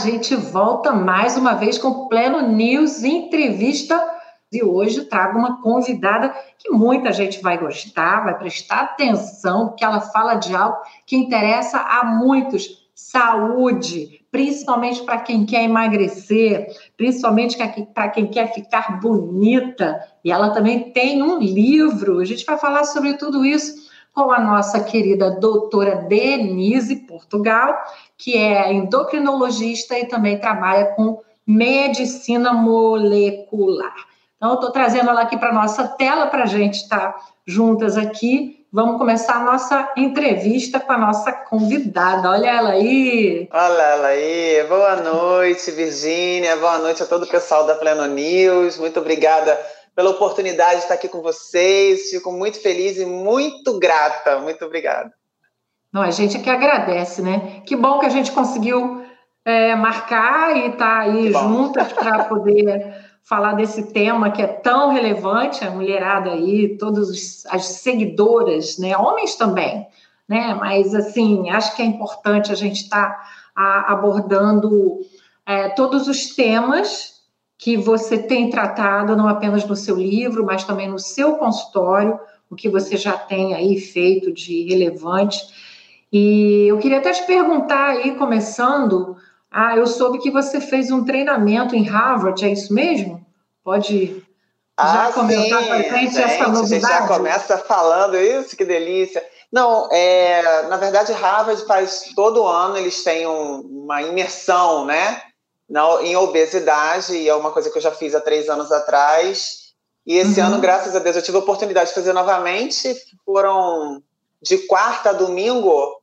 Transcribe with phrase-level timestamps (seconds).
[0.00, 4.02] gente volta mais uma vez com Pleno News Entrevista.
[4.50, 10.00] E hoje trago uma convidada que muita gente vai gostar, vai prestar atenção, porque ela
[10.00, 17.58] fala de algo que interessa a muitos: saúde, principalmente para quem quer emagrecer, principalmente
[17.92, 20.00] para quem quer ficar bonita.
[20.24, 22.20] E ela também tem um livro.
[22.20, 27.74] A gente vai falar sobre tudo isso com a nossa querida doutora Denise Portugal,
[28.16, 33.94] que é endocrinologista e também trabalha com medicina molecular.
[34.36, 37.20] Então, eu estou trazendo ela aqui para a nossa tela para a gente estar tá
[37.46, 38.64] juntas aqui.
[38.72, 42.30] Vamos começar a nossa entrevista com a nossa convidada.
[42.30, 43.48] Olha ela aí.
[43.52, 44.64] Olha ela aí.
[44.68, 46.56] Boa noite, Virgínia.
[46.56, 48.78] Boa noite a todo o pessoal da Pleno News.
[48.78, 49.58] Muito obrigada
[49.94, 52.10] pela oportunidade de estar aqui com vocês.
[52.10, 54.38] Fico muito feliz e muito grata.
[54.38, 55.12] Muito obrigada.
[55.92, 57.62] Não, a gente é que agradece, né?
[57.66, 59.04] Que bom que a gente conseguiu
[59.44, 64.92] é, marcar e estar tá aí juntas para poder falar desse tema que é tão
[64.92, 68.96] relevante, a mulherada aí, todas as seguidoras, né?
[68.96, 69.86] Homens também,
[70.28, 70.54] né?
[70.54, 73.10] Mas assim, acho que é importante a gente estar
[73.54, 75.00] tá, abordando
[75.44, 77.09] é, todos os temas
[77.60, 82.56] que você tem tratado, não apenas no seu livro, mas também no seu consultório, o
[82.56, 85.38] que você já tem aí feito de relevante.
[86.10, 89.14] E eu queria até te perguntar aí, começando,
[89.50, 93.24] ah, eu soube que você fez um treinamento em Harvard, é isso mesmo?
[93.62, 94.24] Pode
[94.78, 96.68] já ah, comentar para a gente essa novidade?
[96.70, 99.22] Gente já começa falando isso, que delícia.
[99.52, 105.20] Não, é, na verdade, Harvard faz todo ano, eles têm um, uma imersão, né?
[105.70, 109.70] Na, em obesidade, e é uma coisa que eu já fiz há três anos atrás.
[110.04, 110.48] E esse uhum.
[110.48, 112.92] ano, graças a Deus, eu tive a oportunidade de fazer novamente.
[113.24, 114.02] Foram
[114.42, 116.02] de quarta a domingo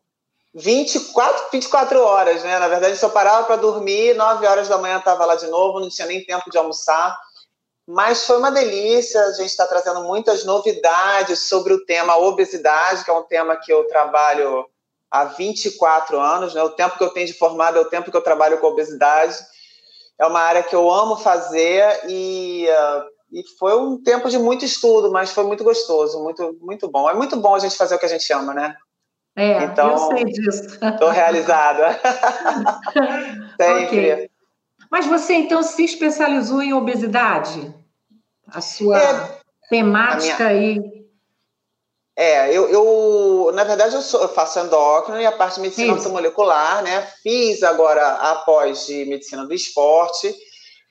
[0.56, 2.58] 24, 24 horas, né?
[2.58, 5.90] Na verdade, só parava para dormir, 9 horas da manhã estava lá de novo, não
[5.90, 7.18] tinha nem tempo de almoçar.
[7.86, 13.12] Mas foi uma delícia, a gente está trazendo muitas novidades sobre o tema obesidade, que
[13.12, 14.66] é um tema que eu trabalho
[15.12, 16.64] há 24 anos, né?
[16.64, 19.38] O tempo que eu tenho de formado é o tempo que eu trabalho com obesidade
[20.20, 24.66] é uma área que eu amo fazer e, uh, e foi um tempo de muito
[24.66, 27.10] estudo, mas foi muito gostoso, muito, muito bom.
[27.10, 28.76] É muito bom a gente fazer o que a gente ama, né?
[29.36, 30.84] É, então, eu sei disso.
[30.84, 32.00] Estou realizada.
[33.62, 34.14] Sempre.
[34.14, 34.30] Okay.
[34.90, 37.74] Mas você então se especializou em obesidade?
[38.48, 39.40] A sua é,
[39.70, 40.80] temática a minha...
[40.80, 40.97] aí
[42.20, 45.96] é, eu, eu, na verdade, eu, sou, eu faço endócrino e a parte de medicina
[45.96, 46.10] Isso.
[46.10, 47.08] molecular, né?
[47.22, 50.36] Fiz agora a pós de medicina do esporte,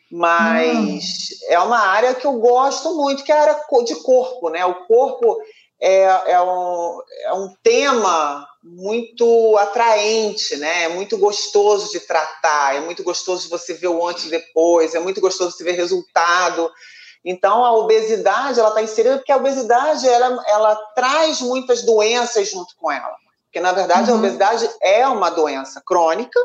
[0.09, 1.01] mas hum.
[1.49, 4.65] é uma área que eu gosto muito, que é a área de corpo, né?
[4.65, 5.37] O corpo
[5.81, 10.85] é, é, um, é um tema muito atraente, né?
[10.85, 14.95] É muito gostoso de tratar, é muito gostoso de você ver o antes e depois,
[14.95, 16.71] é muito gostoso de você ver resultado.
[17.29, 22.77] Então, a obesidade, ela está inserida porque a obesidade, ela, ela traz muitas doenças junto
[22.77, 23.17] com ela.
[23.47, 24.17] Porque, na verdade, uhum.
[24.17, 26.39] a obesidade é uma doença crônica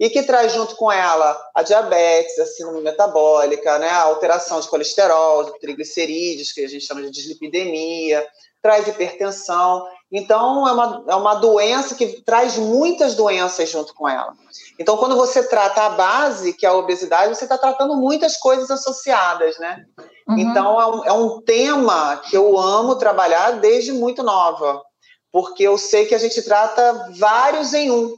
[0.00, 4.68] e que traz junto com ela a diabetes, a síndrome metabólica, né, a alteração de
[4.68, 8.26] colesterol, de triglicerídeos, que a gente chama de dislipidemia,
[8.62, 9.86] traz hipertensão.
[10.10, 14.32] Então, é uma, é uma doença que traz muitas doenças junto com ela.
[14.78, 18.70] Então, quando você trata a base, que é a obesidade, você está tratando muitas coisas
[18.70, 19.84] associadas, né?
[20.26, 20.38] Uhum.
[20.38, 24.82] Então, é um, é um tema que eu amo trabalhar desde muito nova,
[25.30, 28.16] porque eu sei que a gente trata vários em um,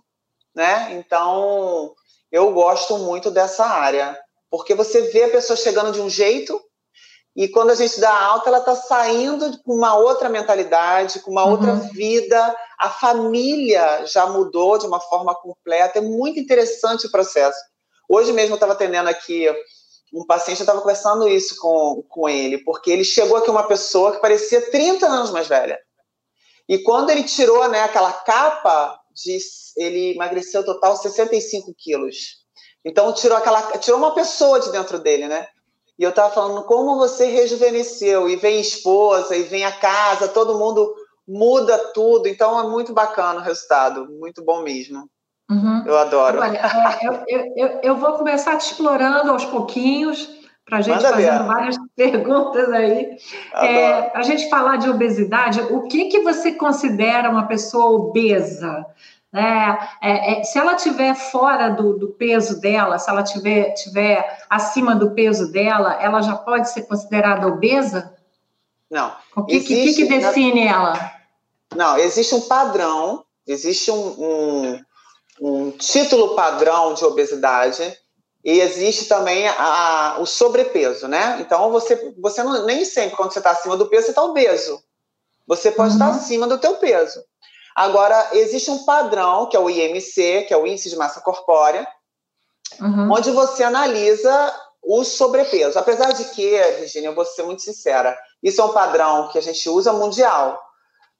[0.54, 0.92] né?
[0.92, 1.92] Então,
[2.30, 4.16] eu gosto muito dessa área,
[4.48, 6.60] porque você vê a pessoa chegando de um jeito
[7.34, 11.44] e quando a gente dá alta, ela está saindo com uma outra mentalidade, com uma
[11.44, 11.52] uhum.
[11.52, 12.56] outra vida.
[12.78, 15.98] A família já mudou de uma forma completa.
[15.98, 17.58] É muito interessante o processo.
[18.08, 19.48] Hoje mesmo eu estava atendendo aqui
[20.12, 24.12] um paciente, eu estava conversando isso com, com ele, porque ele chegou aqui uma pessoa
[24.12, 25.78] que parecia 30 anos mais velha.
[26.68, 29.38] E quando ele tirou né, aquela capa, de,
[29.76, 32.40] ele emagreceu total 65 quilos.
[32.84, 35.46] Então tirou aquela, tirou uma pessoa de dentro dele, né?
[36.00, 40.58] E eu estava falando como você rejuvenesceu, e vem esposa, e vem a casa, todo
[40.58, 40.94] mundo
[41.28, 42.26] muda tudo.
[42.26, 45.06] Então é muito bacana o resultado, muito bom mesmo.
[45.50, 45.84] Uhum.
[45.84, 46.40] Eu adoro.
[46.40, 50.26] Olha, é, eu, eu, eu, vou começar te explorando aos pouquinhos,
[50.64, 53.18] para a gente fazer várias perguntas aí.
[53.56, 58.86] É, a gente falar de obesidade, o que, que você considera uma pessoa obesa?
[59.32, 64.44] É, é, é, se ela tiver fora do, do, peso dela, se ela tiver, tiver
[64.50, 68.12] acima do peso dela, ela já pode ser considerada obesa?
[68.90, 69.14] Não.
[69.36, 71.12] O que, existe, que, que, define ela?
[71.76, 74.84] Não, existe um padrão, existe um, um,
[75.40, 77.96] um título padrão de obesidade
[78.44, 81.38] e existe também a, o sobrepeso, né?
[81.40, 84.82] Então, você, você não, nem sempre, quando você está acima do peso, você está obeso.
[85.46, 85.94] Você pode uhum.
[85.94, 87.22] estar acima do teu peso.
[87.74, 91.86] Agora, existe um padrão, que é o IMC, que é o Índice de Massa Corpórea,
[92.80, 93.12] uhum.
[93.12, 95.78] onde você analisa o sobrepeso.
[95.78, 99.42] Apesar de que, Virginia, eu vou ser muito sincera, isso é um padrão que a
[99.42, 100.60] gente usa mundial,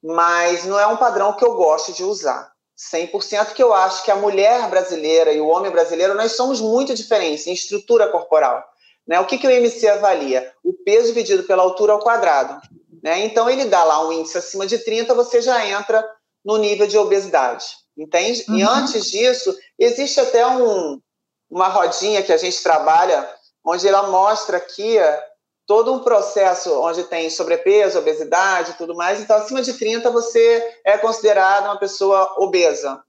[0.03, 2.51] mas não é um padrão que eu gosto de usar.
[2.93, 6.95] 100% que eu acho que a mulher brasileira e o homem brasileiro, nós somos muito
[6.95, 8.63] diferentes em estrutura corporal.
[9.07, 9.19] Né?
[9.19, 10.51] O que, que o IMC avalia?
[10.63, 12.59] O peso dividido pela altura ao quadrado.
[13.03, 13.25] Né?
[13.25, 16.03] Então, ele dá lá um índice acima de 30, você já entra
[16.43, 17.65] no nível de obesidade,
[17.97, 18.43] entende?
[18.47, 18.57] Uhum.
[18.57, 20.99] E antes disso, existe até um,
[21.49, 23.27] uma rodinha que a gente trabalha,
[23.63, 24.97] onde ela mostra aqui
[25.67, 29.19] todo um processo onde tem sobrepeso, obesidade e tudo mais.
[29.21, 33.01] Então, acima de 30, você é considerado uma pessoa obesa.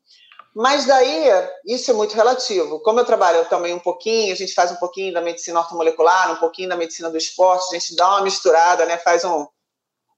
[0.54, 1.28] Mas daí,
[1.66, 2.78] isso é muito relativo.
[2.80, 6.36] Como eu trabalho também um pouquinho, a gente faz um pouquinho da medicina ortomolecular, um
[6.36, 8.98] pouquinho da medicina do esporte, a gente dá uma misturada, né?
[8.98, 9.46] Faz um,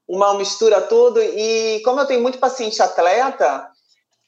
[0.09, 1.23] uma mistura tudo.
[1.23, 3.69] E como eu tenho muito paciente atleta,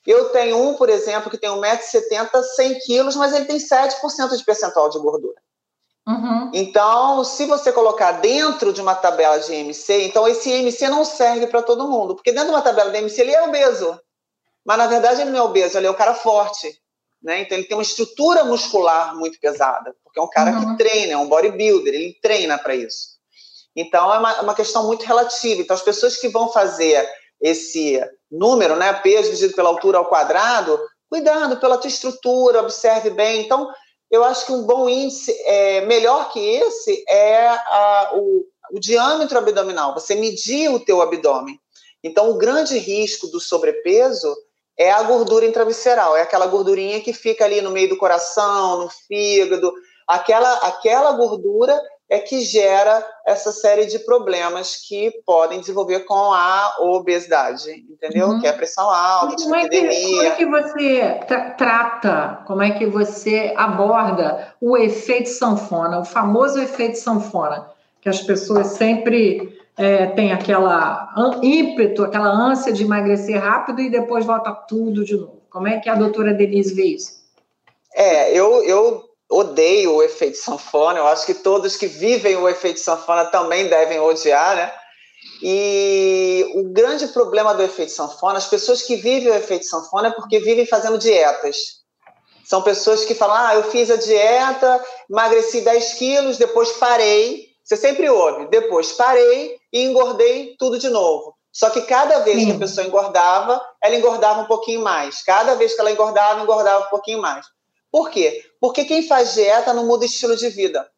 [0.06, 4.44] eu tenho um, por exemplo, que tem 1,70m, 100 quilos, mas ele tem 7% de
[4.44, 5.40] percentual de gordura.
[6.06, 6.50] Uhum.
[6.54, 11.48] Então, se você colocar dentro de uma tabela de IMC, então esse IMC não serve
[11.48, 14.00] para todo mundo, porque dentro de uma tabela de IMC ele é obeso,
[14.64, 16.80] mas na verdade ele não é obeso, ele é um cara forte,
[17.20, 17.40] né?
[17.40, 20.76] Então ele tem uma estrutura muscular muito pesada, porque é um cara uhum.
[20.76, 23.15] que treina, é um bodybuilder, ele treina para isso.
[23.76, 25.60] Então é uma, é uma questão muito relativa.
[25.60, 27.06] Então as pessoas que vão fazer
[27.40, 28.00] esse
[28.30, 30.80] número, né, peso dividido pela altura ao quadrado,
[31.10, 33.42] cuidado pela tua estrutura, observe bem.
[33.42, 33.70] Então
[34.10, 39.38] eu acho que um bom índice, é, melhor que esse, é a, o, o diâmetro
[39.38, 41.58] abdominal, você medir o teu abdômen.
[42.02, 44.34] Então, o grande risco do sobrepeso
[44.78, 48.88] é a gordura intravisceral, é aquela gordurinha que fica ali no meio do coração, no
[48.88, 49.72] fígado,
[50.06, 56.76] aquela, aquela gordura é que gera essa série de problemas que podem desenvolver com a
[56.80, 58.28] obesidade, entendeu?
[58.28, 58.40] Uhum.
[58.40, 62.62] Que é a pressão alta, como é, que, como é que você tra trata, como
[62.62, 67.68] é que você aborda o efeito sanfona, o famoso efeito sanfona,
[68.00, 71.12] que as pessoas sempre é, têm aquela
[71.42, 75.42] ímpeto, aquela ânsia de emagrecer rápido e depois volta tudo de novo.
[75.50, 77.16] Como é que a doutora Denise vê isso?
[77.94, 82.80] É, eu, eu odeio o efeito sanfona, eu acho que todos que vivem o efeito
[82.80, 84.72] sanfona também devem odiar, né?
[85.42, 90.12] E o grande problema do efeito sanfona, as pessoas que vivem o efeito sanfona é
[90.12, 91.56] porque vivem fazendo dietas.
[92.44, 97.46] São pessoas que falam, ah, eu fiz a dieta, emagreci 10 quilos, depois parei.
[97.64, 101.34] Você sempre ouve, depois parei e engordei tudo de novo.
[101.52, 102.46] Só que cada vez Sim.
[102.46, 105.22] que a pessoa engordava, ela engordava um pouquinho mais.
[105.24, 107.44] Cada vez que ela engordava, engordava um pouquinho mais.
[107.90, 108.44] Por quê?
[108.60, 110.90] Porque quem faz dieta não muda estilo de vida.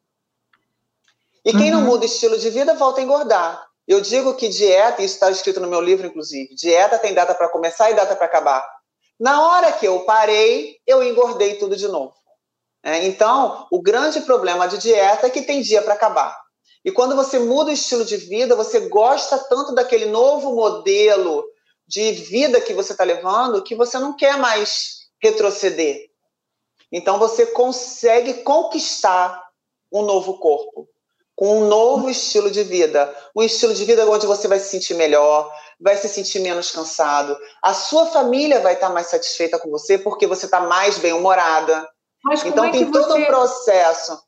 [1.45, 1.81] E quem uhum.
[1.81, 3.67] não muda estilo de vida volta a engordar.
[3.87, 7.49] Eu digo que dieta, isso está escrito no meu livro, inclusive, dieta tem data para
[7.49, 8.63] começar e data para acabar.
[9.19, 12.13] Na hora que eu parei, eu engordei tudo de novo.
[12.83, 16.37] É, então, o grande problema de dieta é que tem dia para acabar.
[16.85, 21.43] E quando você muda o estilo de vida, você gosta tanto daquele novo modelo
[21.87, 26.08] de vida que você está levando que você não quer mais retroceder.
[26.91, 29.43] Então você consegue conquistar
[29.91, 30.87] um novo corpo,
[31.35, 34.93] com um novo estilo de vida, um estilo de vida onde você vai se sentir
[34.95, 39.97] melhor, vai se sentir menos cansado, a sua família vai estar mais satisfeita com você
[39.97, 41.87] porque você está mais bem humorada.
[42.45, 44.19] então é tem todo um processo,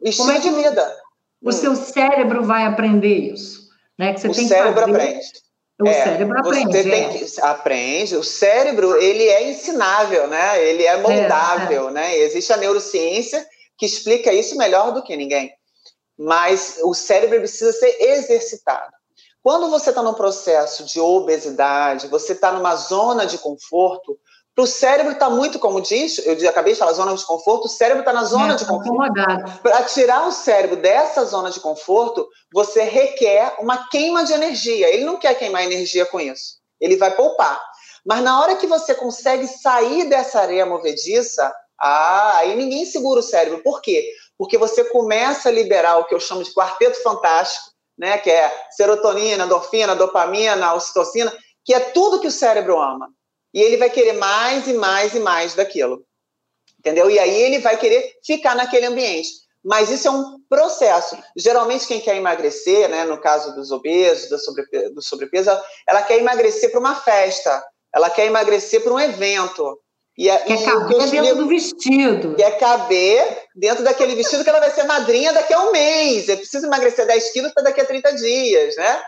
[0.00, 0.96] estilo é de vida.
[1.42, 1.52] O hum.
[1.52, 3.68] seu cérebro vai aprender isso,
[3.98, 4.14] né?
[4.14, 5.02] Que você o tem cérebro que fazer...
[5.02, 5.32] aprende.
[5.80, 6.72] O é, cérebro aprende.
[6.72, 7.08] Você tem é.
[7.18, 8.16] que, aprende.
[8.16, 10.62] O cérebro ele é ensinável, né?
[10.62, 11.92] Ele é moldável, é, é.
[11.92, 12.18] né?
[12.18, 13.44] Existe a neurociência
[13.76, 15.52] que explica isso melhor do que ninguém.
[16.16, 18.92] Mas o cérebro precisa ser exercitado.
[19.42, 24.18] Quando você está num processo de obesidade, você está numa zona de conforto,
[24.54, 27.68] para o cérebro está muito, como diz, eu acabei de falar, zona de conforto, o
[27.68, 29.12] cérebro está na zona é, de conforto.
[29.60, 34.88] Para tirar o cérebro dessa zona de conforto, você requer uma queima de energia.
[34.94, 36.58] Ele não quer queimar energia com isso.
[36.80, 37.60] Ele vai poupar.
[38.06, 43.24] Mas na hora que você consegue sair dessa areia movediça, ah, aí ninguém segura o
[43.24, 43.60] cérebro.
[43.60, 44.08] Por quê?
[44.38, 48.18] Porque você começa a liberar o que eu chamo de quarteto fantástico, né?
[48.18, 53.08] Que é serotonina, endorfina, dopamina, ocitocina, que é tudo que o cérebro ama
[53.54, 56.04] e ele vai querer mais e mais e mais daquilo.
[56.80, 57.08] Entendeu?
[57.08, 59.28] E aí ele vai querer ficar naquele ambiente.
[59.64, 61.16] Mas isso é um processo.
[61.34, 65.50] Geralmente, quem quer emagrecer, né, no caso dos obesos, do sobrepeso, do sobrepeso
[65.88, 69.80] ela quer emagrecer para uma festa, ela quer emagrecer para um evento.
[70.18, 72.34] E, a, quer e caber dentro do vestido.
[72.36, 76.28] Quer caber dentro daquele vestido que ela vai ser madrinha daqui a um mês.
[76.28, 79.02] É preciso emagrecer 10 quilos para daqui a 30 dias, né?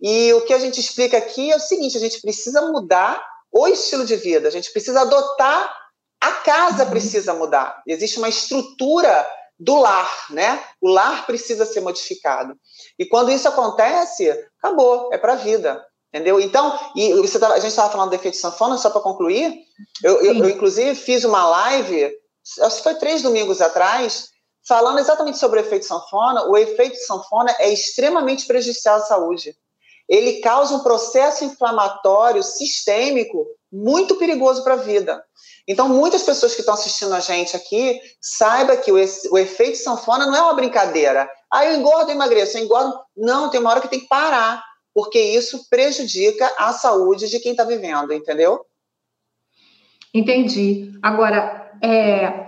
[0.00, 3.20] E o que a gente explica aqui é o seguinte: a gente precisa mudar
[3.56, 5.74] o estilo de vida, a gente precisa adotar,
[6.20, 6.90] a casa uhum.
[6.90, 7.82] precisa mudar.
[7.86, 9.26] Existe uma estrutura
[9.58, 10.62] do lar, né?
[10.80, 12.54] O lar precisa ser modificado.
[12.98, 15.82] E quando isso acontece, acabou, é para a vida.
[16.12, 16.38] Entendeu?
[16.38, 19.58] Então, e você tava, a gente estava falando do efeito sanfona, só para concluir.
[20.02, 22.10] Eu, eu, eu, inclusive, fiz uma live,
[22.60, 24.28] acho que foi três domingos atrás,
[24.66, 26.44] falando exatamente sobre o efeito sanfona.
[26.44, 29.56] O efeito sanfona é extremamente prejudicial à saúde
[30.08, 35.22] ele causa um processo inflamatório sistêmico muito perigoso para a vida.
[35.68, 40.26] Então, muitas pessoas que estão assistindo a gente aqui, saiba que o, o, efeito sanfona
[40.26, 41.28] não é uma brincadeira.
[41.52, 42.94] Ah, eu engordo e emagreço, eu engordo.
[43.16, 44.62] Não, tem uma hora que tem que parar,
[44.94, 48.64] porque isso prejudica a saúde de quem está vivendo, entendeu?
[50.14, 50.92] Entendi.
[51.02, 52.45] Agora, é,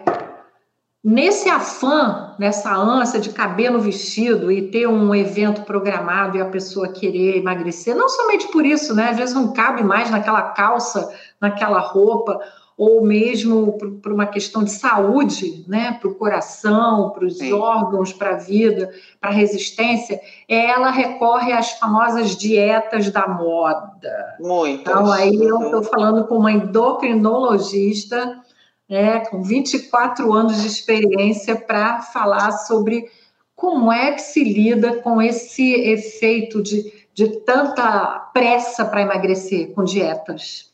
[1.02, 6.46] Nesse afã, nessa ânsia de caber no vestido e ter um evento programado e a
[6.46, 9.10] pessoa querer emagrecer, não somente por isso, né?
[9.10, 11.08] Às vezes não cabe mais naquela calça,
[11.40, 12.40] naquela roupa,
[12.76, 15.96] ou mesmo por, por uma questão de saúde, né?
[16.00, 18.90] Para o coração, para os órgãos, para a vida,
[19.20, 24.36] para a resistência, ela recorre às famosas dietas da moda.
[24.40, 24.80] Muito.
[24.80, 28.42] Então, aí eu estou falando com uma endocrinologista
[28.88, 33.10] né, com 24 anos de experiência, para falar sobre
[33.54, 39.84] como é que se lida com esse efeito de, de tanta pressa para emagrecer com
[39.84, 40.72] dietas.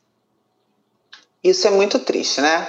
[1.42, 2.66] Isso é muito triste, né?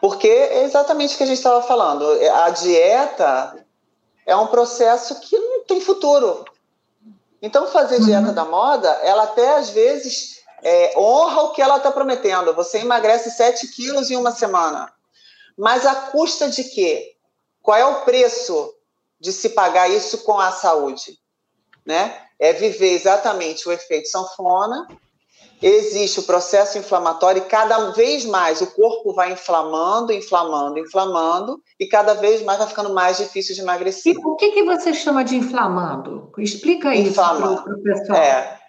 [0.00, 2.04] Porque é exatamente o que a gente estava falando.
[2.44, 3.64] A dieta
[4.26, 6.44] é um processo que não tem futuro.
[7.42, 8.06] Então, fazer uhum.
[8.06, 12.54] dieta da moda, ela até às vezes é, honra o que ela está prometendo.
[12.54, 14.92] Você emagrece 7 quilos em uma semana.
[15.56, 17.14] Mas a custa de quê?
[17.62, 18.72] Qual é o preço
[19.20, 21.18] de se pagar isso com a saúde?
[21.84, 22.16] Né?
[22.38, 24.86] É viver exatamente o efeito sanfona.
[25.62, 31.86] Existe o processo inflamatório e cada vez mais o corpo vai inflamando, inflamando, inflamando e
[31.86, 34.14] cada vez mais vai ficando mais difícil de emagrecer.
[34.14, 36.32] E o que, que você chama de inflamando?
[36.38, 38.18] Explica isso para o pessoal.
[38.18, 38.59] É,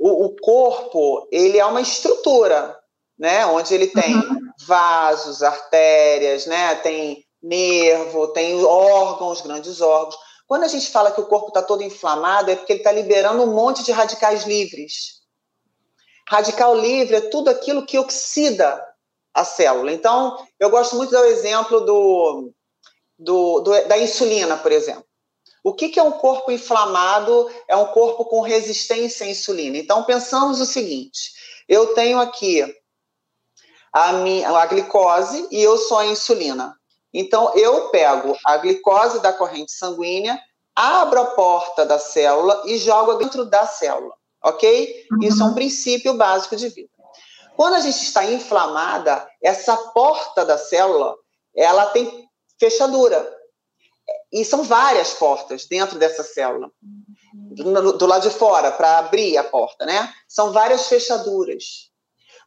[0.00, 2.74] o, o, corpo, ele é uma estrutura,
[3.18, 3.44] né?
[3.44, 4.40] Onde ele tem uhum.
[4.66, 6.74] vasos, artérias, né?
[6.76, 10.16] Tem nervo, tem órgãos, grandes órgãos.
[10.46, 13.42] Quando a gente fala que o corpo está todo inflamado, é porque ele está liberando
[13.42, 15.20] um monte de radicais livres.
[16.26, 18.82] Radical livre é tudo aquilo que oxida
[19.34, 19.92] a célula.
[19.92, 22.52] Então, eu gosto muito do exemplo do,
[23.18, 25.04] do, do da insulina, por exemplo.
[25.62, 27.50] O que, que é um corpo inflamado?
[27.68, 29.76] É um corpo com resistência à insulina.
[29.76, 31.32] Então, pensamos o seguinte:
[31.68, 32.64] eu tenho aqui
[33.92, 36.74] a, minha, a glicose e eu sou a insulina.
[37.12, 40.40] Então, eu pego a glicose da corrente sanguínea,
[40.74, 45.06] abro a porta da célula e jogo dentro da célula, ok?
[45.10, 45.18] Uhum.
[45.22, 46.88] Isso é um princípio básico de vida.
[47.56, 51.14] Quando a gente está inflamada, essa porta da célula,
[51.54, 52.26] ela tem
[52.58, 53.39] fechadura.
[54.32, 56.70] E são várias portas dentro dessa célula.
[57.32, 60.12] Do, do lado de fora, para abrir a porta, né?
[60.28, 61.90] São várias fechaduras.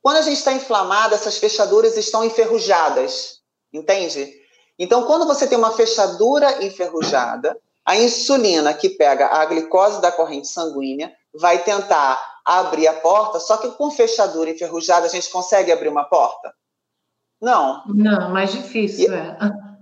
[0.01, 3.39] Quando a gente está inflamado, essas fechaduras estão enferrujadas,
[3.71, 4.33] entende?
[4.77, 10.47] Então, quando você tem uma fechadura enferrujada, a insulina que pega a glicose da corrente
[10.47, 15.89] sanguínea vai tentar abrir a porta, só que com fechadura enferrujada a gente consegue abrir
[15.89, 16.53] uma porta?
[17.41, 17.83] Não.
[17.87, 19.37] Não, mais difícil, e, é.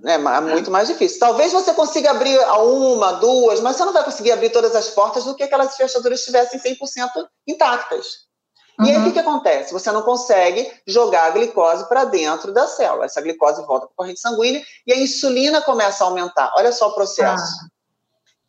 [0.06, 1.20] É, é muito mais difícil.
[1.20, 5.24] Talvez você consiga abrir uma, duas, mas você não vai conseguir abrir todas as portas
[5.26, 7.10] do que aquelas fechaduras estivessem 100%
[7.48, 8.32] intactas.
[8.80, 8.86] Uhum.
[8.86, 9.74] E aí o que, que, acontece?
[9.74, 13.06] Você não consegue jogar a glicose para dentro da célula.
[13.06, 16.52] Essa glicose volta para a corrente sanguínea e a insulina começa a aumentar.
[16.56, 17.44] Olha só o processo.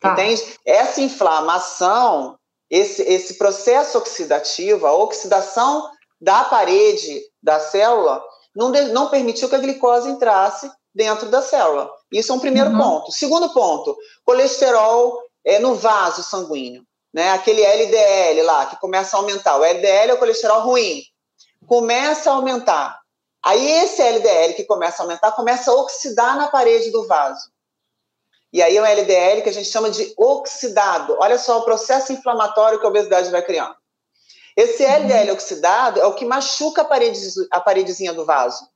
[0.01, 0.11] Ah.
[0.11, 0.43] Entende?
[0.65, 2.37] Essa inflamação,
[2.69, 8.23] esse, esse processo oxidativo, a oxidação da parede da célula,
[8.55, 11.89] não, de, não permitiu que a glicose entrasse dentro da célula.
[12.11, 12.77] Isso é um primeiro uhum.
[12.77, 13.11] ponto.
[13.11, 17.31] Segundo ponto, colesterol é, no vaso sanguíneo né?
[17.31, 19.57] Aquele LDL lá que começa a aumentar.
[19.57, 21.03] O LDL é o colesterol ruim.
[21.67, 22.99] Começa a aumentar.
[23.45, 27.51] Aí esse LDL que começa a aumentar começa a oxidar na parede do vaso.
[28.51, 31.15] E aí é um LDL que a gente chama de oxidado.
[31.19, 33.75] Olha só o processo inflamatório que a obesidade vai criando.
[34.55, 37.19] Esse LDL oxidado é o que machuca a, parede,
[37.51, 38.67] a paredezinha do vaso.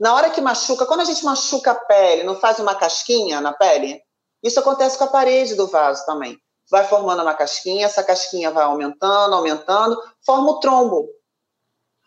[0.00, 3.52] Na hora que machuca, quando a gente machuca a pele, não faz uma casquinha na
[3.52, 4.02] pele?
[4.42, 6.40] Isso acontece com a parede do vaso também
[6.70, 11.08] vai formando uma casquinha, essa casquinha vai aumentando, aumentando, forma o trombo.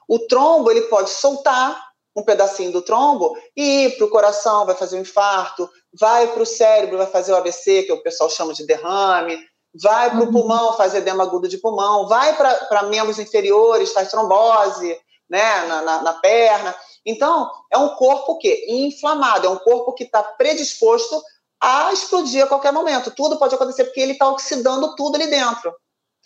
[0.08, 4.76] O trombo ele pode soltar um pedacinho do trombo e ir para o coração, vai
[4.76, 5.70] fazer um infarto,
[6.00, 9.38] vai para o cérebro, vai fazer o ABC, que o pessoal chama de derrame,
[9.82, 10.32] vai para o uhum.
[10.32, 14.98] pulmão, faz edema agudo de pulmão, vai para membros inferiores, faz trombose
[15.30, 16.76] né, na, na, na perna.
[17.06, 21.22] Então, é um corpo que inflamado, é um corpo que está predisposto
[21.60, 23.12] a explodir a qualquer momento.
[23.12, 25.74] Tudo pode acontecer porque ele está oxidando tudo ali dentro.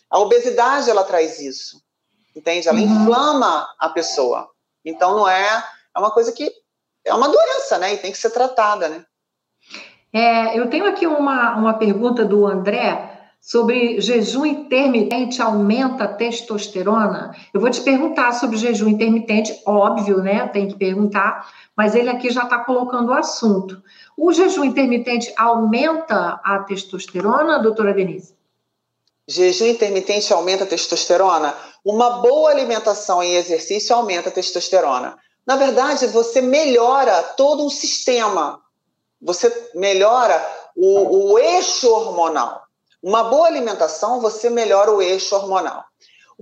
[0.09, 1.81] A obesidade, ela traz isso,
[2.35, 2.67] entende?
[2.67, 2.83] Ela uhum.
[2.83, 4.49] inflama a pessoa.
[4.85, 5.63] Então, não é,
[5.95, 6.51] é uma coisa que
[7.05, 7.93] é uma doença, né?
[7.93, 9.05] E tem que ser tratada, né?
[10.13, 13.16] É, eu tenho aqui uma, uma pergunta do André
[13.47, 17.33] sobre jejum intermitente aumenta a testosterona?
[17.53, 20.45] Eu vou te perguntar sobre jejum intermitente, óbvio, né?
[20.49, 23.81] Tem que perguntar, mas ele aqui já está colocando o assunto.
[24.17, 28.35] O jejum intermitente aumenta a testosterona, doutora Denise?
[29.25, 31.55] Jejum intermitente aumenta a testosterona?
[31.85, 35.17] Uma boa alimentação e exercício aumenta a testosterona.
[35.45, 38.59] Na verdade, você melhora todo um sistema.
[39.21, 42.66] Você melhora o, o eixo hormonal.
[43.07, 45.81] Uma boa alimentação, você melhora o eixo hormonal.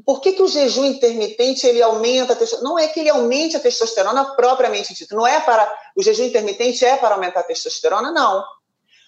[0.03, 2.67] Por que, que o jejum intermitente ele aumenta a testosterona?
[2.67, 5.15] Não é que ele aumente a testosterona propriamente dito.
[5.15, 5.71] Não é para.
[5.95, 8.43] O jejum intermitente é para aumentar a testosterona, não.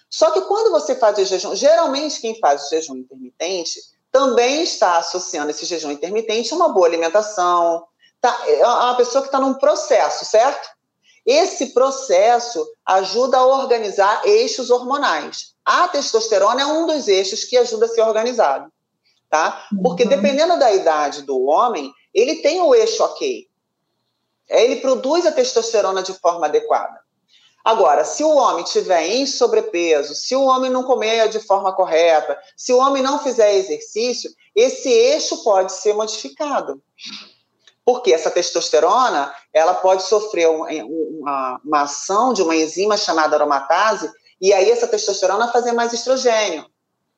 [0.08, 3.80] Só que quando você faz o jejum, geralmente quem faz o jejum intermitente
[4.12, 7.84] também está associando esse jejum intermitente a uma boa alimentação.
[8.20, 10.68] Tá, é uma pessoa que está num processo, certo?
[11.28, 15.52] Esse processo ajuda a organizar eixos hormonais.
[15.62, 18.72] A testosterona é um dos eixos que ajuda a ser organizado,
[19.28, 19.66] tá?
[19.82, 20.08] Porque uhum.
[20.08, 23.46] dependendo da idade do homem, ele tem o eixo ok.
[24.48, 26.98] É, ele produz a testosterona de forma adequada.
[27.62, 32.38] Agora, se o homem tiver em sobrepeso, se o homem não comer de forma correta,
[32.56, 36.82] se o homem não fizer exercício, esse eixo pode ser modificado.
[37.88, 44.52] Porque essa testosterona, ela pode sofrer uma, uma ação de uma enzima chamada aromatase, e
[44.52, 46.66] aí essa testosterona fazer mais estrogênio.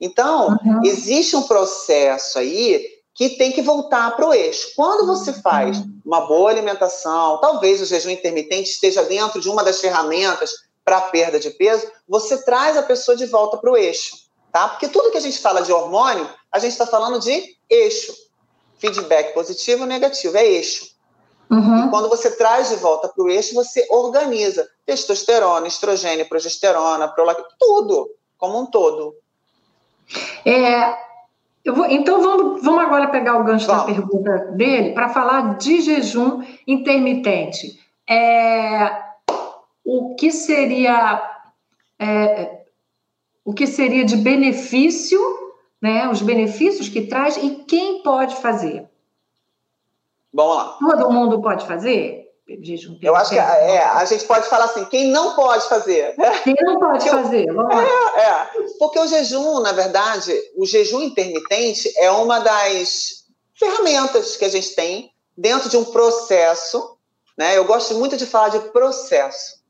[0.00, 0.80] Então, uhum.
[0.85, 4.68] existe um processo aí que tem que voltar para o eixo.
[4.76, 5.42] Quando você uhum.
[5.42, 10.52] faz uma boa alimentação, talvez o jejum intermitente esteja dentro de uma das ferramentas
[10.85, 14.18] para perda de peso, você traz a pessoa de volta para o eixo,
[14.52, 14.68] tá?
[14.68, 18.30] Porque tudo que a gente fala de hormônio, a gente está falando de eixo
[18.81, 20.87] feedback positivo ou negativo, é eixo.
[21.51, 21.87] Uhum.
[21.87, 27.49] E quando você traz de volta para o eixo, você organiza testosterona, estrogênio, progesterona, prolactina,
[27.59, 29.14] tudo, como um todo.
[30.45, 30.97] É,
[31.66, 33.87] vou, então vamos, vamos agora pegar o gancho vamos.
[33.87, 37.79] da pergunta dele para falar de jejum intermitente.
[38.09, 39.11] É,
[39.85, 41.23] o que seria
[41.99, 42.61] é,
[43.45, 45.21] o que seria de benefício
[45.81, 48.88] né, os benefícios que traz e quem pode fazer.
[50.33, 50.79] Vamos lá.
[50.79, 52.29] Todo mundo pode fazer?
[52.62, 56.16] Jejum Eu acho que é, a gente pode falar assim, quem não pode fazer.
[56.43, 57.85] Quem não pode fazer, vamos lá.
[58.16, 64.45] É, é, porque o jejum, na verdade, o jejum intermitente é uma das ferramentas que
[64.45, 66.97] a gente tem dentro de um processo,
[67.38, 67.57] né?
[67.57, 69.61] Eu gosto muito de falar de processo.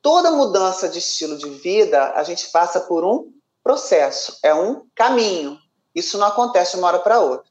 [0.00, 3.32] Toda mudança de estilo de vida, a gente passa por um
[3.64, 5.58] processo, é um caminho.
[5.94, 7.50] Isso não acontece de uma hora para outra.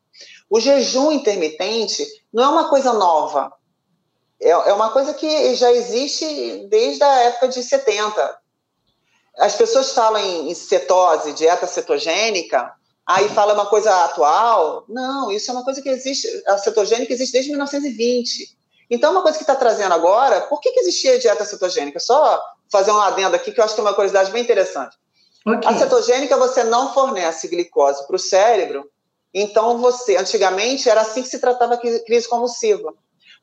[0.49, 3.51] O jejum intermitente não é uma coisa nova.
[4.39, 8.37] É, é uma coisa que já existe desde a época de 70.
[9.39, 12.71] As pessoas falam em cetose, dieta cetogênica,
[13.05, 14.85] aí fala uma coisa atual.
[14.87, 18.55] Não, isso é uma coisa que existe, a cetogênica existe desde 1920.
[18.91, 21.99] Então, uma coisa que está trazendo agora, por que, que existia dieta cetogênica?
[21.99, 24.95] Só fazer um adendo aqui, que eu acho que é uma curiosidade bem interessante.
[25.45, 25.69] Okay.
[25.69, 28.89] A cetogênica você não fornece glicose para o cérebro,
[29.33, 32.93] então você, antigamente era assim que se tratava a crise convulsiva,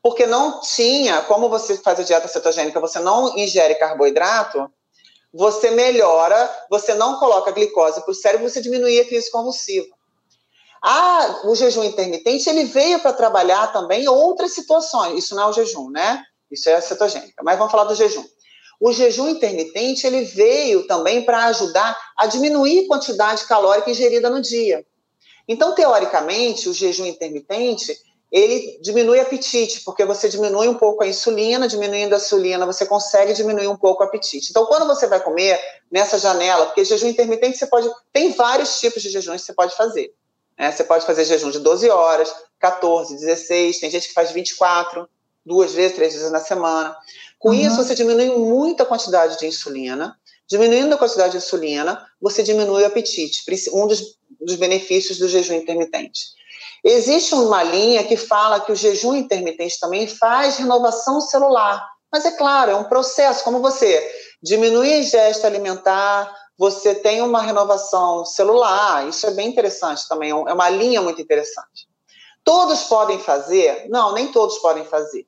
[0.02, 4.70] porque não tinha, como você faz a dieta cetogênica, você não ingere carboidrato,
[5.32, 9.94] você melhora, você não coloca glicose para o cérebro, você diminui a crise convulsiva.
[10.82, 15.52] Ah, o jejum intermitente, ele veio para trabalhar também outras situações, isso não é o
[15.52, 16.24] jejum, né?
[16.50, 18.24] Isso é a cetogênica, mas vamos falar do jejum.
[18.80, 24.40] O jejum intermitente ele veio também para ajudar a diminuir a quantidade calórica ingerida no
[24.40, 24.84] dia.
[25.46, 27.94] Então, teoricamente, o jejum intermitente
[28.30, 32.86] ele diminui o apetite, porque você diminui um pouco a insulina, diminuindo a insulina, você
[32.86, 34.50] consegue diminuir um pouco o apetite.
[34.50, 37.90] Então, quando você vai comer nessa janela, porque jejum intermitente você pode.
[38.12, 40.14] Tem vários tipos de jejuns que você pode fazer.
[40.56, 40.70] Né?
[40.70, 45.08] Você pode fazer jejum de 12 horas, 14, 16, tem gente que faz 24,
[45.44, 46.96] duas vezes, três vezes na semana.
[47.40, 47.54] Com uhum.
[47.54, 50.16] isso, você diminui muito a quantidade de insulina.
[50.48, 53.42] Diminuindo a quantidade de insulina, você diminui o apetite.
[53.72, 56.32] Um dos dos benefícios do jejum intermitente.
[56.82, 61.86] Existe uma linha que fala que o jejum intermitente também faz renovação celular.
[62.10, 64.10] Mas é claro, é um processo, como você
[64.42, 70.34] diminui a ingesta alimentar, você tem uma renovação celular, isso é bem interessante também, é
[70.34, 71.88] uma linha muito interessante.
[72.42, 73.86] Todos podem fazer?
[73.88, 75.26] Não, nem todos podem fazer.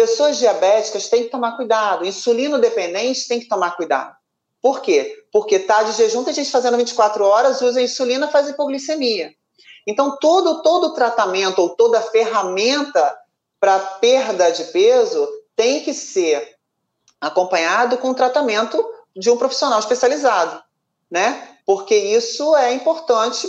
[0.00, 4.16] Pessoas diabéticas têm que tomar cuidado, insulino dependente tem que tomar cuidado.
[4.62, 5.26] Por quê?
[5.30, 9.30] Porque tá de jejum, tem gente fazendo 24 horas, usa insulina, faz hipoglicemia.
[9.86, 13.14] Então, todo, todo tratamento ou toda ferramenta
[13.60, 16.56] para perda de peso tem que ser
[17.20, 18.82] acompanhado com tratamento
[19.14, 20.62] de um profissional especializado,
[21.10, 21.58] né?
[21.66, 23.46] Porque isso é importante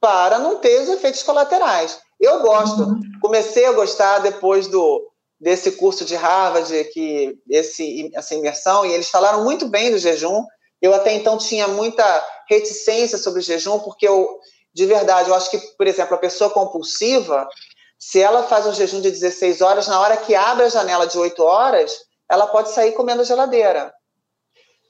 [0.00, 2.00] para não ter os efeitos colaterais.
[2.18, 3.00] Eu gosto, uhum.
[3.22, 9.08] comecei a gostar depois do desse curso de Harvard, que esse essa imersão, e eles
[9.08, 10.44] falaram muito bem do jejum.
[10.80, 12.04] Eu até então tinha muita
[12.48, 14.38] reticência sobre o jejum, porque eu
[14.74, 17.48] de verdade, eu acho que, por exemplo, a pessoa compulsiva,
[17.96, 21.16] se ela faz um jejum de 16 horas, na hora que abre a janela de
[21.16, 21.92] 8 horas,
[22.28, 23.94] ela pode sair comendo a geladeira.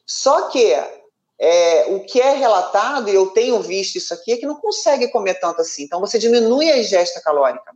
[0.06, 0.72] Só que
[1.38, 5.08] é, o que é relatado, e eu tenho visto isso aqui, é que não consegue
[5.08, 5.82] comer tanto assim.
[5.82, 7.70] Então, você diminui a ingesta calórica.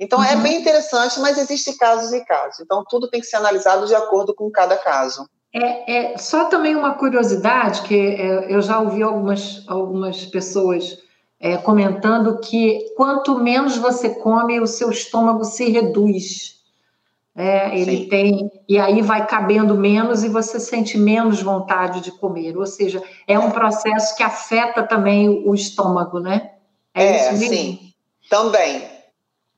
[0.00, 0.40] Então, é uhum.
[0.40, 2.60] é bem interessante, mas existem casos e casos.
[2.60, 5.28] Então, tudo tem que ser analisado de acordo com cada caso.
[5.52, 10.98] É, é, só também uma curiosidade, que é, eu já ouvi algumas, algumas pessoas
[11.38, 16.58] é, comentando que quanto menos você come, o seu estômago se reduz.
[17.36, 18.08] É, ele Sim.
[18.08, 22.56] tem, e aí vai cabendo menos e você sente menos vontade de comer.
[22.56, 26.52] Ou seja, é um processo que afeta também o, o estômago, né?
[26.94, 27.54] É, é isso mesmo?
[27.54, 27.92] sim.
[28.28, 28.99] Também.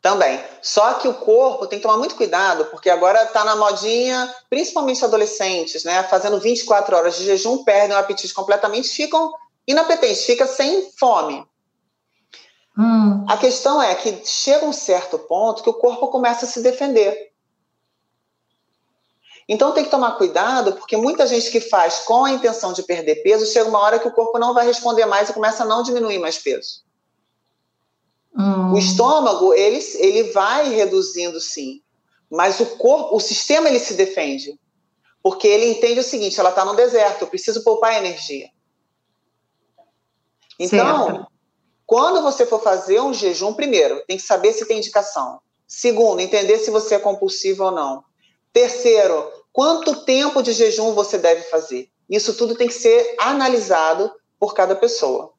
[0.02, 0.42] Também.
[0.60, 5.04] Só que o corpo tem que tomar muito cuidado, porque agora está na modinha, principalmente
[5.04, 6.02] adolescentes, né?
[6.02, 9.32] Fazendo 24 horas de jejum, perdem o apetite completamente, ficam
[9.64, 11.46] inapetentes, fica sem fome.
[12.76, 13.24] Hum.
[13.28, 17.30] A questão é que chega um certo ponto que o corpo começa a se defender.
[19.48, 23.22] Então tem que tomar cuidado, porque muita gente que faz com a intenção de perder
[23.22, 25.82] peso, chega uma hora que o corpo não vai responder mais e começa a não
[25.84, 26.81] diminuir mais peso.
[28.36, 28.72] Hum.
[28.72, 31.82] O estômago, ele, ele vai reduzindo sim,
[32.30, 34.58] mas o corpo, o sistema, ele se defende.
[35.22, 38.48] Porque ele entende o seguinte, ela está no deserto, eu preciso poupar energia.
[40.58, 41.26] Então, certo.
[41.86, 45.40] quando você for fazer um jejum, primeiro, tem que saber se tem indicação.
[45.66, 48.04] Segundo, entender se você é compulsivo ou não.
[48.52, 51.88] Terceiro, quanto tempo de jejum você deve fazer?
[52.08, 55.32] Isso tudo tem que ser analisado por cada pessoa,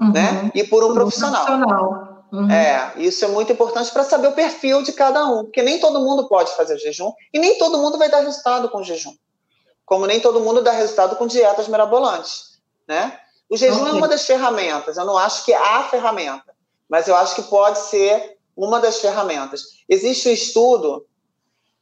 [0.00, 0.12] uhum.
[0.12, 0.52] né?
[0.54, 1.44] E por um profissional.
[1.44, 2.03] profissional.
[2.34, 2.50] Uhum.
[2.50, 6.00] É, isso é muito importante para saber o perfil de cada um, porque nem todo
[6.00, 9.14] mundo pode fazer jejum e nem todo mundo vai dar resultado com jejum.
[9.86, 13.20] Como nem todo mundo dá resultado com dietas mirabolantes, né?
[13.48, 13.92] O jejum okay.
[13.92, 16.52] é uma das ferramentas, eu não acho que a ferramenta,
[16.88, 19.62] mas eu acho que pode ser uma das ferramentas.
[19.88, 21.06] Existe um estudo,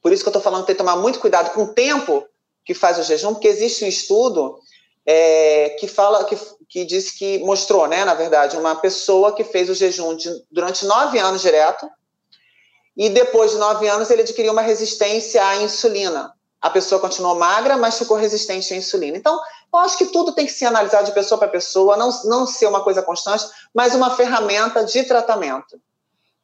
[0.03, 2.27] por isso que eu estou falando que tem que tomar muito cuidado com o tempo
[2.63, 4.59] que faz o jejum, porque existe um estudo
[5.07, 6.37] é, que fala que,
[6.69, 10.87] que diz que mostrou, né, na verdade, uma pessoa que fez o jejum de, durante
[10.87, 11.89] nove anos direto
[12.97, 16.33] e depois de nove anos ele adquiriu uma resistência à insulina.
[16.61, 19.17] A pessoa continuou magra, mas ficou resistente à insulina.
[19.17, 19.37] Então,
[19.73, 22.67] eu acho que tudo tem que ser analisado de pessoa para pessoa, não, não ser
[22.67, 25.81] uma coisa constante, mas uma ferramenta de tratamento.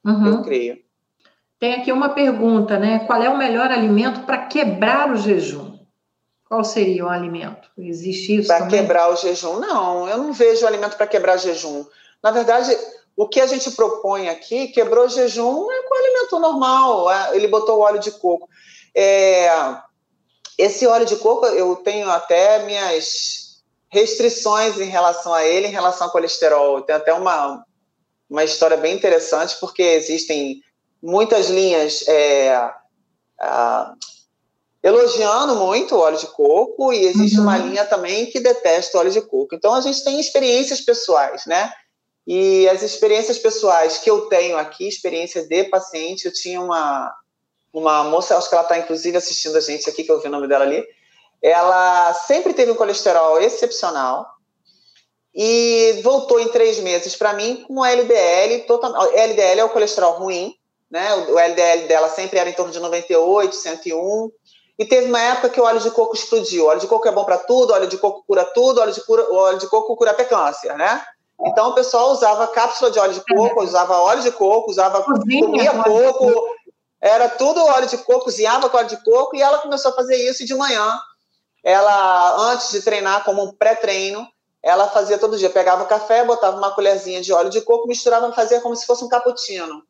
[0.05, 0.27] Uhum.
[0.27, 0.79] Eu creio.
[1.61, 3.01] Tem aqui uma pergunta, né?
[3.01, 5.78] Qual é o melhor alimento para quebrar o jejum?
[6.49, 7.69] Qual seria o alimento?
[7.77, 8.49] Existe isso?
[8.49, 9.61] Para quebrar o jejum?
[9.61, 11.85] Não, eu não vejo alimento para quebrar jejum.
[12.23, 12.75] Na verdade,
[13.15, 17.11] o que a gente propõe aqui, quebrou o jejum, é com alimento normal.
[17.11, 18.49] É, ele botou óleo de coco.
[18.95, 19.51] É,
[20.57, 26.07] esse óleo de coco, eu tenho até minhas restrições em relação a ele, em relação
[26.07, 26.81] ao colesterol.
[26.81, 27.63] Tem até uma,
[28.29, 30.63] uma história bem interessante, porque existem
[31.03, 32.09] muitas linhas.
[32.09, 32.73] É,
[33.39, 33.95] a,
[34.83, 37.43] elogiando muito o óleo de coco e existe uhum.
[37.43, 39.55] uma linha também que detesta o óleo de coco.
[39.55, 41.73] Então a gente tem experiências pessoais, né?
[42.27, 47.13] E as experiências pessoais que eu tenho aqui, experiência de paciente, eu tinha uma
[47.73, 50.31] uma moça, acho que ela está inclusive assistindo a gente aqui, que eu vi o
[50.31, 50.85] nome dela ali.
[51.41, 54.27] Ela sempre teve um colesterol excepcional
[55.35, 58.93] e voltou em três meses para mim com LDL total.
[59.13, 60.55] LDL é o colesterol ruim,
[60.91, 61.15] né?
[61.15, 64.31] O LDL dela sempre era em torno de 98, 101
[64.79, 66.65] e teve uma época que o óleo de coco explodiu.
[66.65, 69.05] O óleo de coco é bom para tudo, óleo de coco cura tudo, óleo de,
[69.05, 71.05] cura, óleo de coco cura até câncer, né?
[71.45, 75.83] Então o pessoal usava cápsula de óleo de coco, usava óleo de coco, usava comia
[75.83, 76.33] coco,
[77.01, 80.17] era tudo óleo de coco, cozinhava com óleo de coco e ela começou a fazer
[80.17, 80.99] isso de manhã.
[81.65, 84.27] Ela antes de treinar como um pré-treino,
[84.63, 88.61] ela fazia todo dia, pegava café, botava uma colherzinha de óleo de coco, misturava, fazia
[88.61, 89.83] como se fosse um cappuccino.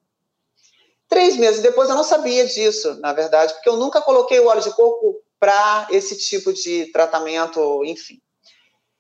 [1.09, 4.61] Três meses depois eu não sabia disso, na verdade, porque eu nunca coloquei o óleo
[4.61, 8.21] de coco para esse tipo de tratamento, enfim.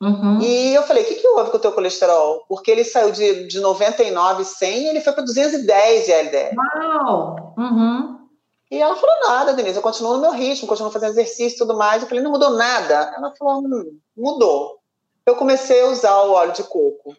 [0.01, 0.40] Uhum.
[0.40, 2.44] E eu falei, o que, que houve com o teu colesterol?
[2.49, 6.57] Porque ele saiu de, de 99, 100 e ele foi para 210 de LDL.
[6.57, 7.55] Uau!
[7.59, 8.18] Uhum.
[8.71, 11.77] E ela falou, nada, Denise, eu continuo no meu ritmo, continuo fazendo exercício e tudo
[11.77, 12.03] mais.
[12.03, 13.12] Eu falei, não mudou nada?
[13.16, 14.79] Ela falou, hum, mudou.
[15.27, 17.16] Eu comecei a usar o óleo de coco.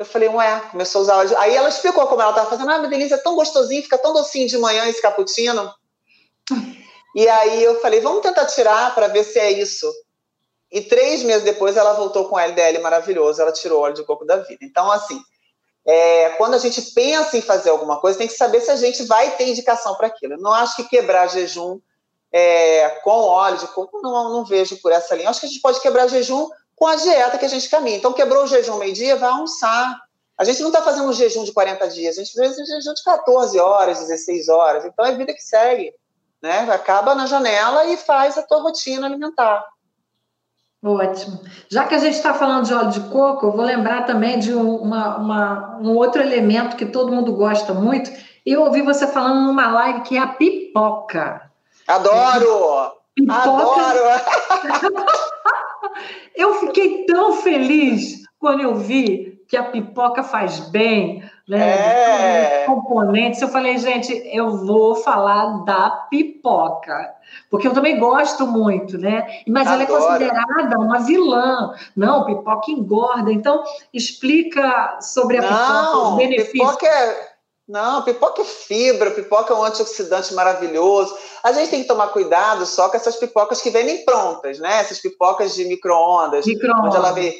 [0.00, 1.36] Eu falei, ué, começou a usar óleo de...
[1.36, 2.70] Aí ela explicou como ela estava fazendo.
[2.70, 5.72] Ah, mas Denise, é tão gostosinho, fica tão docinho de manhã esse cappuccino.
[7.12, 9.92] E aí eu falei, vamos tentar tirar para ver se é isso.
[10.70, 14.24] E três meses depois ela voltou com LDL maravilhoso, ela tirou o óleo de coco
[14.24, 14.60] da vida.
[14.62, 15.20] Então, assim,
[15.84, 19.02] é, quando a gente pensa em fazer alguma coisa, tem que saber se a gente
[19.06, 20.34] vai ter indicação para aquilo.
[20.34, 21.80] Eu não acho que quebrar jejum
[22.32, 25.26] é, com óleo de coco, não, não vejo por essa linha.
[25.26, 26.48] Eu acho que a gente pode quebrar jejum
[26.80, 27.98] com a dieta que a gente caminha.
[27.98, 30.00] Então, quebrou o jejum meio-dia, vai almoçar.
[30.38, 32.94] A gente não está fazendo um jejum de 40 dias, a gente faz um jejum
[32.94, 34.86] de 14 horas, 16 horas.
[34.86, 35.92] Então, é vida que segue.
[36.42, 36.60] Né?
[36.72, 39.62] Acaba na janela e faz a tua rotina alimentar.
[40.82, 41.42] Ótimo.
[41.68, 44.54] Já que a gente está falando de óleo de coco, eu vou lembrar também de
[44.54, 48.10] uma, uma, um outro elemento que todo mundo gosta muito.
[48.46, 51.52] Eu ouvi você falando numa live que é a pipoca.
[51.86, 52.94] Adoro!
[53.14, 53.42] Pipoca...
[53.42, 54.00] Adoro!
[56.34, 62.62] eu fiquei tão feliz quando eu vi que a pipoca faz bem, né?
[62.62, 62.64] É.
[62.66, 63.42] componentes.
[63.42, 67.12] Eu falei, gente, eu vou falar da pipoca,
[67.50, 69.26] porque eu também gosto muito, né?
[69.48, 69.82] Mas Adoro.
[69.82, 71.74] ela é considerada uma vilã.
[71.96, 73.32] Não, pipoca engorda.
[73.32, 76.52] Então, explica sobre a Não, pipoca, os benefícios.
[76.52, 77.29] Pipoca é...
[77.70, 81.16] Não, pipoca é fibra, pipoca é um antioxidante maravilhoso.
[81.40, 84.80] A gente tem que tomar cuidado só com essas pipocas que vêm prontas, né?
[84.80, 87.32] Essas pipocas de micro-ondas, micro onde ela vem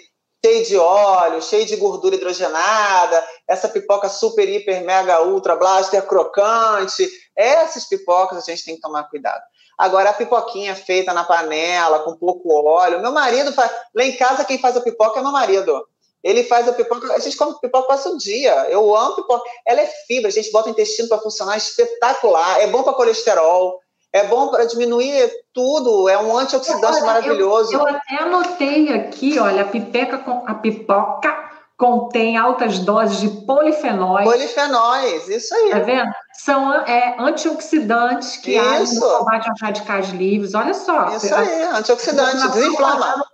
[0.45, 7.11] cheio de óleo, cheio de gordura hidrogenada, essa pipoca super, hiper, mega, ultra, blaster, crocante.
[7.37, 9.43] Essas pipocas a gente tem que tomar cuidado.
[9.77, 13.01] Agora, a pipoquinha feita na panela, com pouco óleo.
[13.01, 13.69] Meu marido faz.
[13.93, 15.85] Lá em casa, quem faz a pipoca é meu marido.
[16.23, 18.53] Ele faz a pipoca, a gente come pipoca quase o dia.
[18.69, 19.49] Eu amo pipoca.
[19.67, 22.61] Ela é fibra, a gente bota o intestino para funcionar espetacular.
[22.61, 23.81] É bom para colesterol,
[24.13, 27.73] é bom para diminuir tudo, é um antioxidante olha, maravilhoso.
[27.73, 34.29] Eu, eu, até anotei aqui, olha, a, pipeca, a pipoca contém altas doses de polifenóis.
[34.29, 35.71] Polifenóis, isso aí.
[35.71, 36.11] Tá vendo?
[36.35, 40.55] São é, antioxidantes que agem no combate aos radicais livres.
[40.55, 41.09] Olha só.
[41.17, 43.25] Isso aí, antioxidante, desinflama.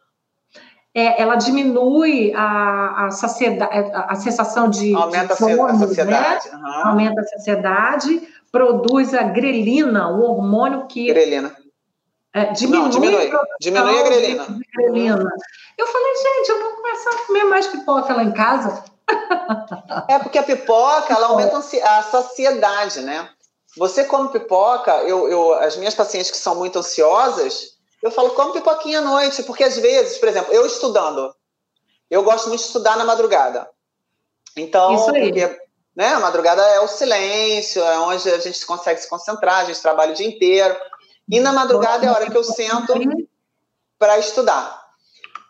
[0.99, 4.95] É, ela diminui a, a, saciedade, a sensação de.
[4.95, 6.49] Aumenta de fome, a saciedade.
[6.49, 6.57] Né?
[6.57, 6.89] Uhum.
[6.89, 11.09] Aumenta a saciedade produz a grelina, o hormônio que.
[11.09, 11.55] Grelina.
[12.33, 13.31] É, diminui, Não, diminui.
[13.61, 14.47] diminui a grelina.
[14.75, 15.31] grelina.
[15.77, 18.85] Eu falei, gente, eu vou começar a comer mais pipoca lá em casa.
[20.09, 23.29] É porque a pipoca ela aumenta a saciedade, né?
[23.77, 28.53] Você come pipoca, eu, eu, as minhas pacientes que são muito ansiosas, eu falo, come
[28.53, 31.35] pipoquinha à noite, porque às vezes, por exemplo, eu estudando,
[32.11, 33.69] eu gosto muito de estudar na madrugada.
[34.57, 35.33] Então, Isso aí.
[35.33, 36.09] porque né?
[36.09, 40.13] A madrugada é o silêncio, é onde a gente consegue se concentrar, a gente trabalha
[40.13, 40.77] o dia inteiro.
[41.29, 42.93] E na madrugada é a hora que eu sento
[43.99, 44.85] para estudar.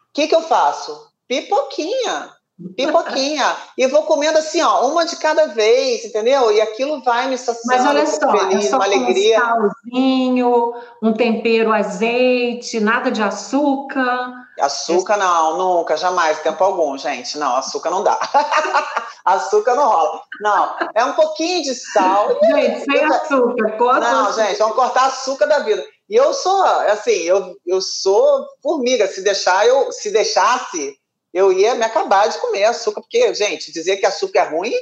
[0.08, 1.12] O que, que eu faço?
[1.26, 2.32] Pipoquinha.
[2.74, 3.54] Pipoquinha.
[3.76, 6.50] e vou comendo assim, ó, uma de cada vez, entendeu?
[6.50, 7.66] E aquilo vai me saciando.
[7.66, 9.38] Mas olha só, feliz, é só uma alegria.
[9.38, 14.32] Um salzinho, um tempero, azeite, nada de açúcar.
[14.58, 17.36] Açúcar não, nunca, jamais, tempo algum, gente.
[17.36, 18.18] Não, açúcar não dá.
[19.22, 20.22] açúcar não rola.
[20.40, 22.28] Não, é um pouquinho de sal.
[22.42, 23.76] Gente, sem açúcar.
[23.76, 25.84] Corta não, gente, vamos cortar açúcar da vida.
[26.08, 29.06] E eu sou, assim, eu, eu sou formiga.
[29.06, 30.96] Se deixar, eu, se deixasse,
[31.36, 34.72] eu ia me acabar de comer açúcar, porque, gente, dizer que açúcar é ruim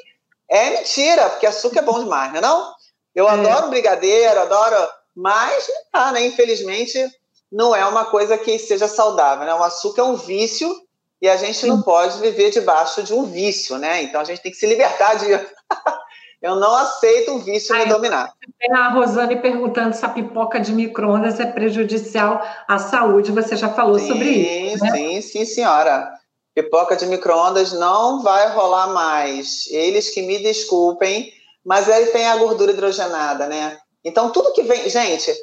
[0.48, 2.72] é mentira, porque açúcar é bom demais, não é não?
[3.12, 3.32] Eu é.
[3.32, 6.24] adoro brigadeiro, adoro, mas não tá, né?
[6.24, 7.04] Infelizmente,
[7.50, 9.52] não é uma coisa que seja saudável, né?
[9.52, 10.72] O açúcar é um vício
[11.20, 11.66] e a gente Sim.
[11.66, 14.04] não pode viver debaixo de um vício, né?
[14.04, 15.44] Então a gente tem que se libertar disso.
[16.40, 18.32] Eu não aceito um vício me dominar.
[18.70, 23.32] A Rosane perguntando se a pipoca de micro-ondas é prejudicial à saúde.
[23.32, 24.84] Você já falou sim, sobre isso.
[24.84, 24.90] Né?
[24.92, 26.12] Sim, sim, senhora.
[26.54, 29.66] Pipoca de micro-ondas não vai rolar mais.
[29.70, 31.32] Eles que me desculpem,
[31.64, 33.78] mas aí tem a gordura hidrogenada, né?
[34.04, 34.88] Então, tudo que vem.
[34.88, 35.34] Gente,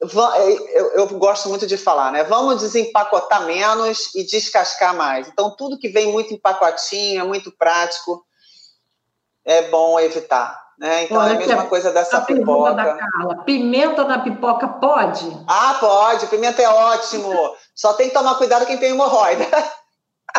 [0.00, 2.24] eu, eu, gosto muito de falar, né?
[2.24, 5.28] Vamos desempacotar menos e descascar mais.
[5.28, 8.24] Então, tudo que vem muito empacotinho, é muito prático,
[9.44, 10.66] é bom evitar.
[10.78, 11.04] Né?
[11.04, 12.74] Então, Olha, é a mesma coisa dessa pipoca.
[12.74, 13.44] Da Carla.
[13.44, 15.26] Pimenta na pipoca pode?
[15.46, 16.26] Ah, pode.
[16.26, 17.54] Pimenta é ótimo.
[17.74, 19.44] Só tem que tomar cuidado quem tem hemorroida.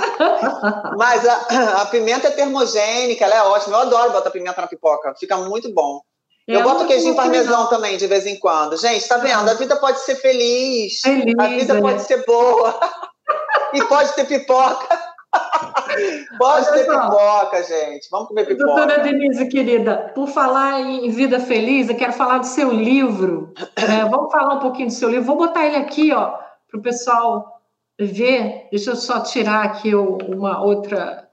[0.97, 3.77] Mas a, a, pimenta é termogênica, ela é ótima.
[3.77, 6.01] Eu adoro botar pimenta na pipoca, fica muito bom.
[6.47, 7.67] Eu, eu boto queijinho parmesão legal.
[7.67, 8.77] também, de vez em quando.
[8.77, 9.49] Gente, tá vendo?
[9.49, 11.81] A vida pode ser feliz, feliz a vida é.
[11.81, 12.79] pode ser boa,
[13.73, 15.07] e pode ter pipoca.
[16.37, 18.07] Pode ter pipoca, gente.
[18.09, 18.65] Vamos comer pipoca.
[18.65, 23.53] Doutora Denise, querida, por falar em vida feliz, eu quero falar do seu livro.
[23.75, 25.25] É, vamos falar um pouquinho do seu livro.
[25.25, 26.33] Vou botar ele aqui, ó,
[26.69, 27.56] para o pessoal
[27.99, 28.67] ver.
[28.71, 31.27] Deixa eu só tirar aqui uma outra.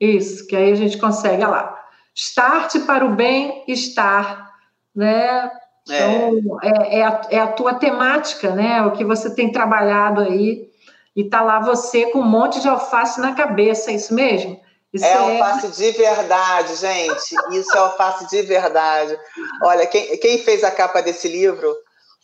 [0.00, 1.42] Isso, que aí a gente consegue.
[1.42, 1.78] Olha lá.
[2.14, 4.52] Start para o bem-estar,
[4.94, 5.50] né?
[5.84, 6.98] Então, é.
[6.98, 8.82] É, a, é a tua temática, né?
[8.82, 10.70] O que você tem trabalhado aí
[11.14, 14.60] e tá lá você com um monte de alface na cabeça, é isso mesmo?
[14.92, 17.34] Isso é, é alface de verdade, gente.
[17.52, 19.18] Isso é alface de verdade.
[19.62, 21.74] Olha, quem, quem fez a capa desse livro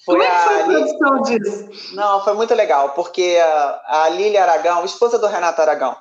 [0.09, 1.95] foi Como é que foi a, a produção disso?
[1.95, 5.95] Não, foi muito legal, porque a, a Lília Aragão, esposa do Renato Aragão,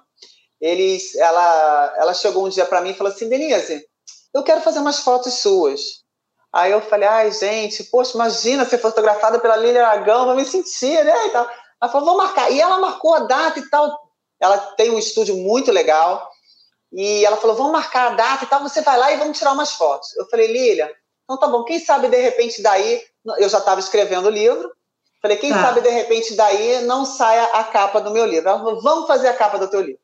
[0.61, 3.85] eles, ela, ela chegou um dia para mim e falou assim, Denise,
[4.33, 6.05] eu quero fazer umas fotos suas.
[6.53, 11.03] Aí eu falei, ai, gente, poxa, imagina ser fotografada pela Lília Aragão, vou me sentir,
[11.03, 11.27] né?
[11.27, 11.49] E tal.
[11.81, 12.49] Ela falou, vou marcar.
[12.49, 13.93] E ela marcou a data e tal.
[14.39, 16.31] Ela tem um estúdio muito legal.
[16.93, 19.51] E ela falou, vamos marcar a data e tal, você vai lá e vamos tirar
[19.51, 20.15] umas fotos.
[20.15, 20.89] Eu falei, Lília,
[21.25, 23.03] então tá bom, quem sabe de repente daí,
[23.37, 24.71] eu já estava escrevendo o livro,
[25.21, 25.61] falei, quem ah.
[25.61, 28.49] sabe de repente daí não saia a capa do meu livro.
[28.49, 29.99] Ela falou, vamos fazer a capa do teu livro.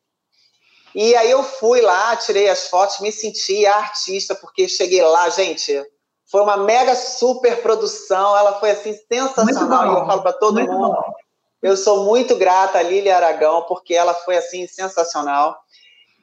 [0.96, 5.84] E aí eu fui lá, tirei as fotos, me senti artista, porque cheguei lá, gente,
[6.30, 10.72] foi uma mega super produção, ela foi assim sensacional, e eu falo para todo muito
[10.72, 10.92] mundo.
[10.94, 11.14] Bom.
[11.64, 15.58] Eu sou muito grata a Lília Aragão, porque ela foi assim sensacional.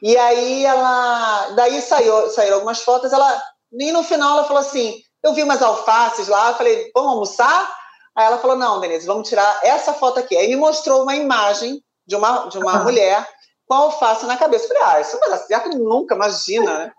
[0.03, 5.03] E aí ela, daí saiu, saíram algumas fotos, ela, e no final ela falou assim,
[5.23, 7.77] eu vi umas alfaces lá, eu falei, vamos almoçar?
[8.17, 10.37] Aí ela falou, não, Denise, vamos tirar essa foto aqui.
[10.37, 13.29] Aí me mostrou uma imagem de uma, de uma mulher
[13.67, 14.65] com alface na cabeça.
[14.65, 16.93] Eu falei, ah, isso não vai dar certo nunca, imagina, né?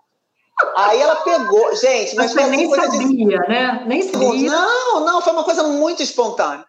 [0.76, 3.48] Aí ela pegou, gente, mas, foi assim, nem sabia, de...
[3.48, 3.84] né?
[3.86, 4.50] Nem sabia.
[4.50, 6.64] Não, não, foi uma coisa muito espontânea.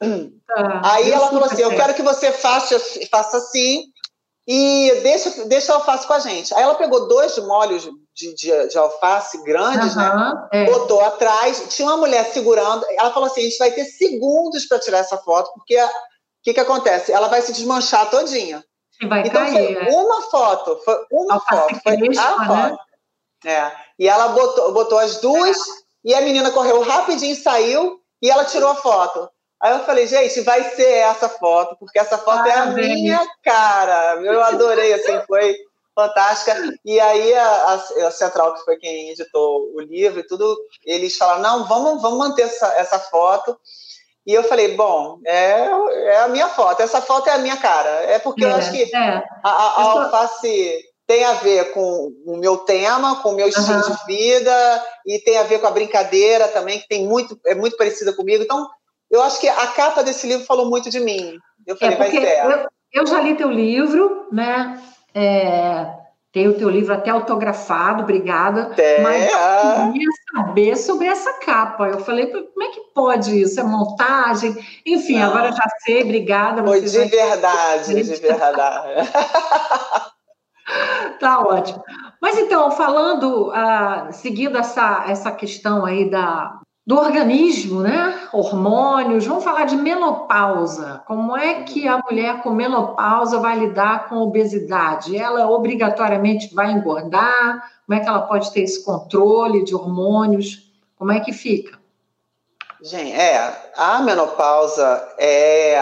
[0.00, 2.78] Tá, Aí ela falou assim: Eu quero que você faça,
[3.10, 3.84] faça assim
[4.50, 6.54] e deixa, deixa a alface com a gente.
[6.54, 10.48] Aí ela pegou dois molhos de, de, de alface grandes, uhum, né?
[10.50, 10.64] É.
[10.64, 12.82] Botou atrás, tinha uma mulher segurando.
[12.98, 15.88] Ela falou assim: a gente vai ter segundos para tirar essa foto, porque o
[16.42, 17.12] que, que acontece?
[17.12, 18.64] Ela vai se desmanchar todinha.
[19.06, 19.96] Vai então cair, foi é.
[19.96, 22.46] uma foto, foi uma alface foto, foi crespa, a né?
[22.46, 22.80] foto.
[23.44, 23.72] É.
[23.98, 25.62] E ela botou, botou as duas, é.
[26.06, 29.28] e a menina correu rapidinho, saiu, e ela tirou a foto.
[29.60, 33.20] Aí eu falei, gente, vai ser essa foto, porque essa foto ah, é a minha
[33.42, 34.20] cara.
[34.22, 35.56] Eu adorei, assim, foi
[35.94, 36.54] fantástica.
[36.84, 37.74] E aí a, a,
[38.06, 42.18] a, Central, que foi quem editou o livro e tudo, eles falaram, não, vamos, vamos
[42.18, 43.58] manter essa, essa foto.
[44.24, 45.68] E eu falei, bom, é,
[46.04, 47.88] é a minha foto, essa foto é a minha cara.
[48.04, 49.22] É porque é, eu acho que é.
[49.42, 53.78] a, a, a alface tem a ver com o meu tema, com o meu estilo
[53.78, 53.90] uhum.
[53.90, 57.76] de vida, e tem a ver com a brincadeira também, que tem muito, é muito
[57.78, 58.44] parecida comigo.
[58.44, 58.68] Então,
[59.10, 61.38] eu acho que a capa desse livro falou muito de mim.
[61.66, 62.44] Eu falei, é vai ser.
[62.44, 64.80] Eu, eu, já li teu livro, né?
[65.14, 65.86] É,
[66.32, 68.74] tem o teu livro até autografado, obrigada.
[68.76, 69.00] É.
[69.00, 69.30] Mas
[69.86, 71.88] eu queria saber sobre essa capa.
[71.88, 73.58] Eu falei, como é que pode isso?
[73.58, 74.54] É montagem?
[74.84, 75.28] Enfim, Não.
[75.28, 76.62] agora já sei, obrigada.
[76.62, 79.08] Foi de verdade, de verdade.
[81.18, 81.82] tá ótimo.
[82.20, 88.18] Mas então, falando, uh, seguindo essa, essa questão aí da, do organismo, né?
[88.32, 91.02] Hormônios, vamos falar de menopausa.
[91.06, 95.14] Como é que a mulher com menopausa vai lidar com obesidade?
[95.14, 97.70] Ela obrigatoriamente vai engordar?
[97.84, 100.72] Como é que ela pode ter esse controle de hormônios?
[100.96, 101.78] Como é que fica?
[102.80, 105.74] Gente, é, a menopausa é,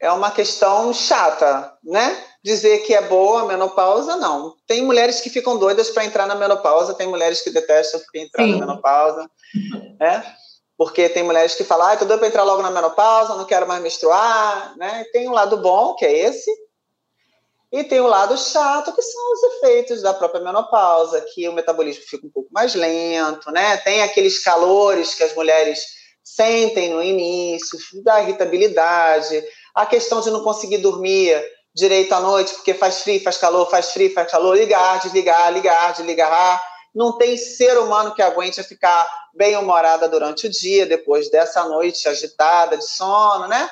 [0.00, 2.16] é uma questão chata, né?
[2.42, 4.56] Dizer que é boa a menopausa, não.
[4.66, 8.52] Tem mulheres que ficam doidas para entrar na menopausa, tem mulheres que detestam entrar Sim.
[8.52, 9.30] na menopausa,
[10.00, 10.36] né?
[10.76, 13.68] Porque tem mulheres que falam, ah, tô doida para entrar logo na menopausa, não quero
[13.68, 15.04] mais menstruar, né?
[15.12, 16.50] Tem um lado bom, que é esse,
[17.70, 22.04] e tem o lado chato, que são os efeitos da própria menopausa, que o metabolismo
[22.06, 23.78] fica um pouco mais lento, né?
[23.78, 25.80] Tem aqueles calores que as mulheres
[26.22, 29.42] sentem no início, da irritabilidade,
[29.74, 31.42] a questão de não conseguir dormir
[31.74, 35.92] direito à noite, porque faz frio, faz calor, faz frio, faz calor, ligar, desligar, ligar,
[35.92, 36.62] desligar.
[36.94, 42.76] Não tem ser humano que aguente ficar bem-humorada durante o dia, depois dessa noite agitada
[42.76, 43.70] de sono, né?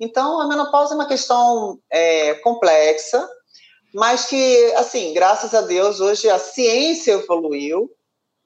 [0.00, 3.28] Então, a menopausa é uma questão é, complexa,
[3.94, 7.90] mas que, assim, graças a Deus, hoje a ciência evoluiu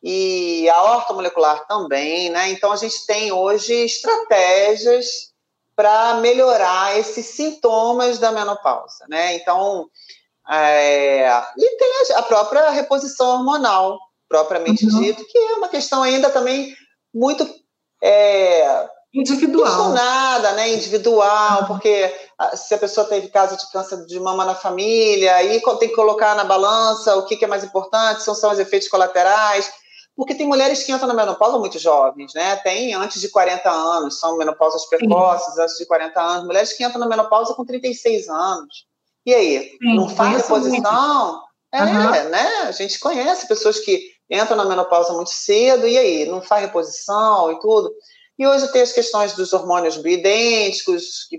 [0.03, 2.51] e a ortomolecular também, né?
[2.51, 5.33] Então, a gente tem hoje estratégias
[5.77, 9.37] para melhorar esses sintomas da menopausa, né?
[9.37, 9.87] Então,
[10.49, 15.03] é, e tem a, própria reposição hormonal, propriamente uhum.
[15.03, 16.75] dito, que é uma questão ainda também
[17.15, 17.47] muito
[18.03, 19.93] é, individual.
[19.93, 20.73] Questionada, né?
[20.73, 21.67] Individual, uhum.
[21.67, 25.89] porque ah, se a pessoa teve caso de câncer de mama na família, aí tem
[25.91, 29.71] que colocar na balança o que, que é mais importante, são, são os efeitos colaterais.
[30.17, 32.57] Porque tem mulheres que entram na menopausa muito jovens, né?
[32.57, 35.63] Tem antes de 40 anos, são menopausas precoces, Sim.
[35.63, 36.47] antes de 40 anos.
[36.47, 38.87] Mulheres que entram na menopausa com 36 anos.
[39.27, 39.77] E aí?
[39.83, 41.43] Sim, não faz reposição?
[41.71, 42.29] É, uhum.
[42.31, 42.47] né?
[42.63, 46.25] A gente conhece pessoas que entram na menopausa muito cedo, e aí?
[46.25, 47.93] Não faz reposição e tudo.
[48.39, 51.39] E hoje tem as questões dos hormônios bioidênticos, que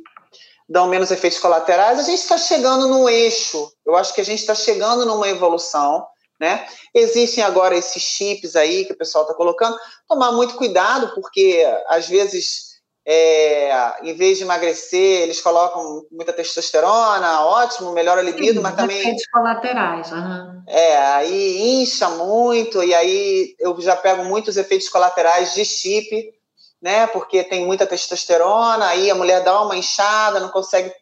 [0.69, 1.99] dão menos efeitos colaterais.
[1.99, 3.71] A gente está chegando num eixo.
[3.83, 6.05] Eu acho que a gente está chegando numa evolução
[6.39, 6.67] né?
[6.93, 9.77] Existem agora esses chips aí que o pessoal está colocando.
[10.07, 13.71] Tomar muito cuidado, porque às vezes, é,
[14.03, 18.99] em vez de emagrecer, eles colocam muita testosterona, ótimo, melhora a libido, Sim, mas também.
[18.99, 20.11] Efeitos colaterais.
[20.11, 20.63] Uhum.
[20.67, 26.33] É, aí incha muito, e aí eu já pego muitos efeitos colaterais de chip,
[26.81, 27.07] né?
[27.07, 30.93] Porque tem muita testosterona, aí a mulher dá uma inchada, não consegue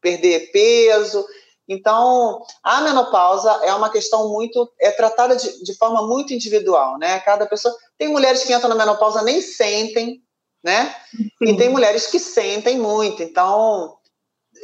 [0.00, 1.24] perder peso
[1.68, 7.20] então, a menopausa é uma questão muito, é tratada de, de forma muito individual, né?
[7.20, 10.22] Cada pessoa, tem mulheres que entram na menopausa nem sentem,
[10.62, 10.94] né?
[11.40, 13.22] E tem mulheres que sentem muito.
[13.22, 13.96] Então,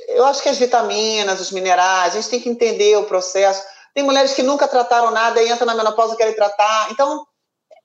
[0.09, 3.63] eu acho que as vitaminas, os minerais, a gente tem que entender o processo.
[3.95, 6.91] Tem mulheres que nunca trataram nada e entram na menopausa e querem tratar.
[6.91, 7.27] Então,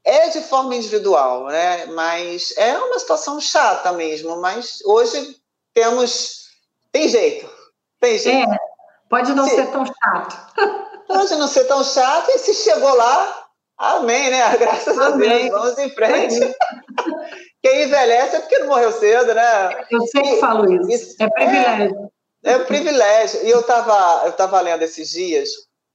[0.03, 1.86] é de forma individual, né?
[1.88, 4.39] Mas é uma situação chata mesmo.
[4.41, 5.38] Mas hoje
[5.74, 6.49] temos.
[6.91, 7.49] Tem jeito.
[7.99, 8.51] Tem jeito.
[8.51, 8.64] É.
[9.16, 10.55] Pode não se, ser tão chato.
[11.07, 13.45] Pode não ser tão chato, e se chegou lá,
[13.78, 14.41] amém, né?
[14.59, 15.32] Graças amém.
[15.32, 16.55] a Deus, vamos em frente.
[17.63, 19.86] Quem envelhece é porque não morreu cedo, né?
[19.89, 20.91] Eu sempre e, falo isso.
[20.91, 21.16] isso.
[21.24, 22.11] É privilégio.
[22.43, 23.45] É, é privilégio.
[23.45, 25.49] E eu estava eu tava lendo esses dias,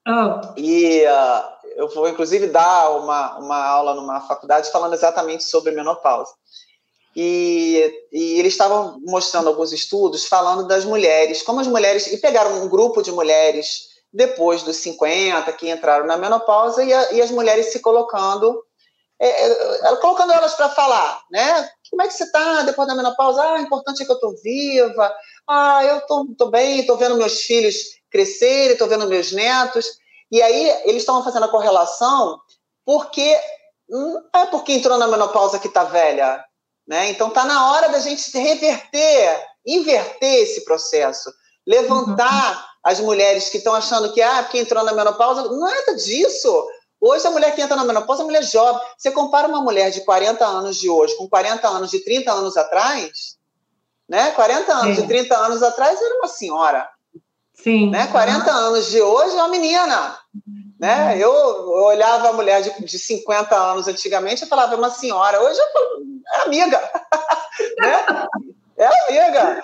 [0.09, 0.55] oh.
[0.57, 6.33] e uh, eu vou, inclusive, dar uma, uma aula numa faculdade falando exatamente sobre menopausa.
[7.15, 12.63] E, e, eles estavam mostrando alguns estudos falando das mulheres, como as mulheres, e pegaram
[12.63, 17.31] um grupo de mulheres depois dos 50 que entraram na menopausa e, a, e as
[17.31, 18.65] mulheres se colocando,
[19.19, 21.69] é, é, colocando elas para falar, né?
[21.91, 23.43] Como é que você está depois da menopausa?
[23.43, 25.13] Ah, o importante é que eu estou viva,
[25.49, 27.77] ah, eu estou bem, estou vendo meus filhos
[28.11, 29.87] crescerem, estou vendo meus netos.
[30.31, 32.39] E aí eles estavam fazendo a correlação
[32.85, 33.37] porque
[33.89, 36.45] não é porque entrou na menopausa que está velha,
[36.91, 37.09] né?
[37.09, 41.33] Então está na hora da gente reverter, inverter esse processo,
[41.65, 42.63] levantar uhum.
[42.83, 46.67] as mulheres que estão achando que ah, porque entrou na menopausa, nada disso.
[47.01, 48.83] Hoje a mulher que entra na menopausa é uma mulher jovem.
[48.99, 52.57] Você compara uma mulher de 40 anos de hoje com 40 anos de 30 anos
[52.57, 53.39] atrás,
[54.09, 54.33] né?
[54.33, 55.03] 40 anos Sim.
[55.03, 56.91] de 30 anos atrás era uma senhora.
[57.55, 57.89] Sim.
[57.89, 58.09] Né?
[58.09, 58.59] 40 uhum.
[58.67, 60.19] anos de hoje é uma menina.
[60.81, 61.19] Né?
[61.19, 65.39] Eu, eu olhava a mulher de, de 50 anos antigamente e falava, é uma senhora.
[65.43, 66.79] Hoje eu falo, é amiga.
[67.79, 68.27] né?
[68.79, 69.63] É amiga.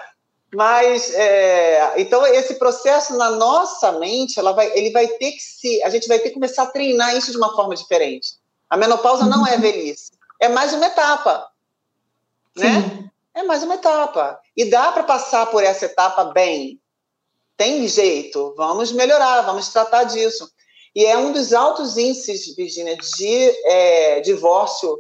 [0.55, 5.83] Mas, é, então, esse processo na nossa mente, ela vai, ele vai ter que se.
[5.83, 8.35] A gente vai ter que começar a treinar isso de uma forma diferente.
[8.69, 11.49] A menopausa não é velhice, é mais uma etapa.
[12.55, 13.09] Né?
[13.35, 14.39] É mais uma etapa.
[14.55, 16.79] E dá para passar por essa etapa bem.
[17.57, 20.51] Tem jeito, vamos melhorar, vamos tratar disso.
[20.97, 24.99] E é um dos altos índices, Virginia, de é, divórcio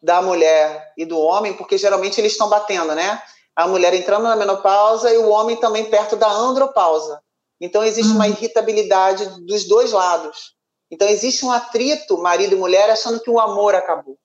[0.00, 3.22] da mulher e do homem, porque geralmente eles estão batendo, né?
[3.56, 7.22] A mulher entrando na menopausa e o homem também perto da andropausa.
[7.58, 8.32] Então existe uma uhum.
[8.32, 10.54] irritabilidade dos dois lados.
[10.90, 14.18] Então existe um atrito marido e mulher achando que o amor acabou.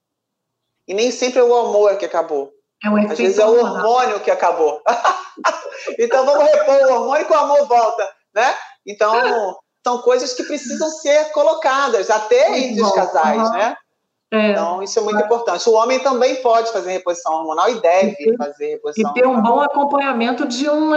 [0.85, 2.51] E nem sempre é o amor que acabou.
[2.83, 4.81] É Às vezes é o hormônio que acabou.
[5.97, 8.57] então vamos repor o hormônio que o amor volta, né?
[8.85, 13.75] Então são coisas que precisam ser colocadas, até entre os casais, né?
[14.33, 14.49] É.
[14.49, 15.25] Então, isso é muito é.
[15.25, 15.69] importante.
[15.69, 19.39] O homem também pode fazer reposição hormonal e deve e, fazer reposição E ter um
[19.39, 20.95] bom acompanhamento de um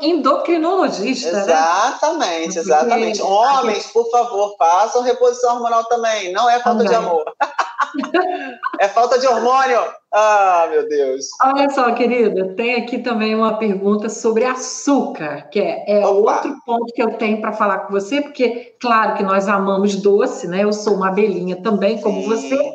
[0.00, 1.30] endocrinologista.
[1.30, 2.60] Exatamente, né?
[2.60, 3.18] exatamente.
[3.18, 3.32] Porque...
[3.32, 6.32] Homens, por favor, façam reposição hormonal também.
[6.32, 6.86] Não é falta também.
[6.86, 7.24] de amor.
[8.78, 9.80] é falta de hormônio.
[10.18, 11.26] Ah, meu Deus.
[11.42, 16.90] Olha só, querida, tem aqui também uma pergunta sobre açúcar, que é, é outro ponto
[16.94, 20.64] que eu tenho para falar com você, porque, claro que nós amamos doce, né?
[20.64, 22.28] Eu sou uma abelhinha também, como Sim.
[22.28, 22.70] você.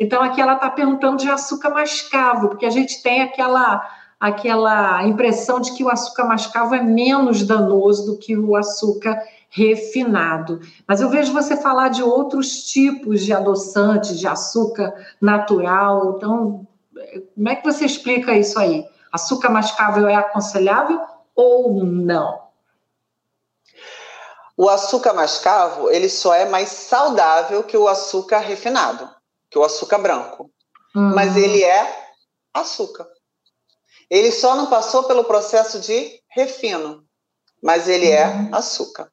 [0.00, 3.86] Então, aqui ela está perguntando de açúcar mascavo, porque a gente tem aquela,
[4.18, 10.60] aquela impressão de que o açúcar mascavo é menos danoso do que o açúcar refinado.
[10.86, 16.14] Mas eu vejo você falar de outros tipos de adoçantes, de açúcar natural.
[16.16, 16.66] Então,
[17.34, 18.86] como é que você explica isso aí?
[19.12, 21.00] Açúcar mascável é aconselhável
[21.34, 22.48] ou não?
[24.56, 29.08] O açúcar mascavo, ele só é mais saudável que o açúcar refinado,
[29.48, 30.50] que o açúcar branco.
[30.96, 31.14] Uhum.
[31.14, 32.10] Mas ele é
[32.52, 33.06] açúcar.
[34.10, 37.04] Ele só não passou pelo processo de refino,
[37.62, 38.50] mas ele é uhum.
[38.52, 39.12] é açúcar.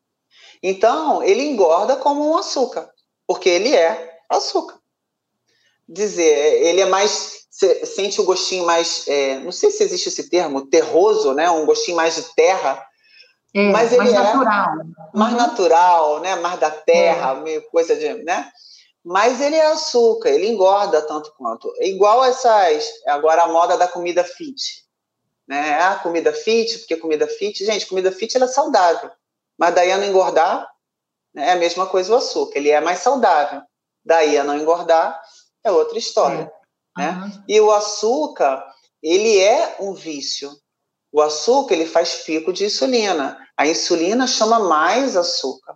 [0.64, 2.90] Então, ele engorda como um açúcar,
[3.28, 4.80] porque ele é açúcar.
[5.88, 7.45] Dizer, ele é mais.
[7.86, 9.08] Sente o gostinho mais.
[9.08, 11.50] É, não sei se existe esse termo, terroso, né?
[11.50, 12.86] Um gostinho mais de terra.
[13.54, 14.68] É, mas ele mais é natural.
[15.14, 15.40] Mais uhum.
[15.40, 16.36] natural, né?
[16.36, 17.42] Mais da terra, é.
[17.42, 18.14] meio coisa de.
[18.26, 18.52] Né?
[19.02, 21.74] Mas ele é açúcar, ele engorda tanto quanto.
[21.78, 22.90] É igual essas.
[23.08, 24.84] Agora a moda da comida fit.
[25.48, 25.80] Né?
[25.82, 29.10] A comida fit, porque comida fit, gente, comida fit ela é saudável.
[29.58, 30.68] Mas daí a não engordar,
[31.34, 33.62] né, é a mesma coisa o açúcar, ele é mais saudável.
[34.04, 35.22] Daí a não engordar
[35.64, 36.52] é outra história.
[36.98, 37.12] Né?
[37.12, 37.44] Uhum.
[37.48, 38.64] E o açúcar,
[39.02, 40.52] ele é um vício.
[41.12, 43.38] O açúcar, ele faz pico de insulina.
[43.56, 45.76] A insulina chama mais açúcar.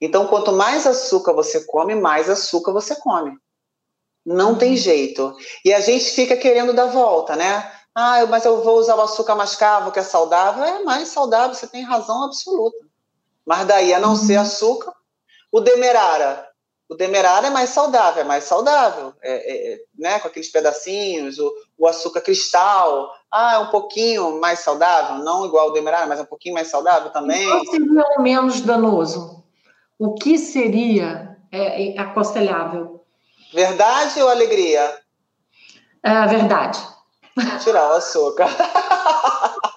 [0.00, 3.36] Então, quanto mais açúcar você come, mais açúcar você come.
[4.24, 4.76] Não tem uhum.
[4.76, 5.36] jeito.
[5.64, 7.72] E a gente fica querendo dar volta, né?
[7.94, 10.62] Ah, mas eu vou usar o açúcar mascavo, que é saudável.
[10.62, 12.78] É mais saudável, você tem razão absoluta.
[13.44, 14.16] Mas daí, a não uhum.
[14.16, 14.92] ser açúcar,
[15.50, 16.47] o demerara.
[16.88, 20.18] O demerara é mais saudável, é mais saudável, é, é, né?
[20.18, 23.12] Com aqueles pedacinhos, o, o, açúcar cristal.
[23.30, 27.10] Ah, é um pouquinho mais saudável, não igual o demerara, mas um pouquinho mais saudável
[27.10, 27.46] também.
[27.46, 29.44] qual seria o menos danoso?
[29.98, 33.04] O que seria é, é aconselhável?
[33.52, 34.98] Verdade ou alegria?
[36.02, 36.78] É, verdade.
[37.62, 38.48] Tirar o açúcar.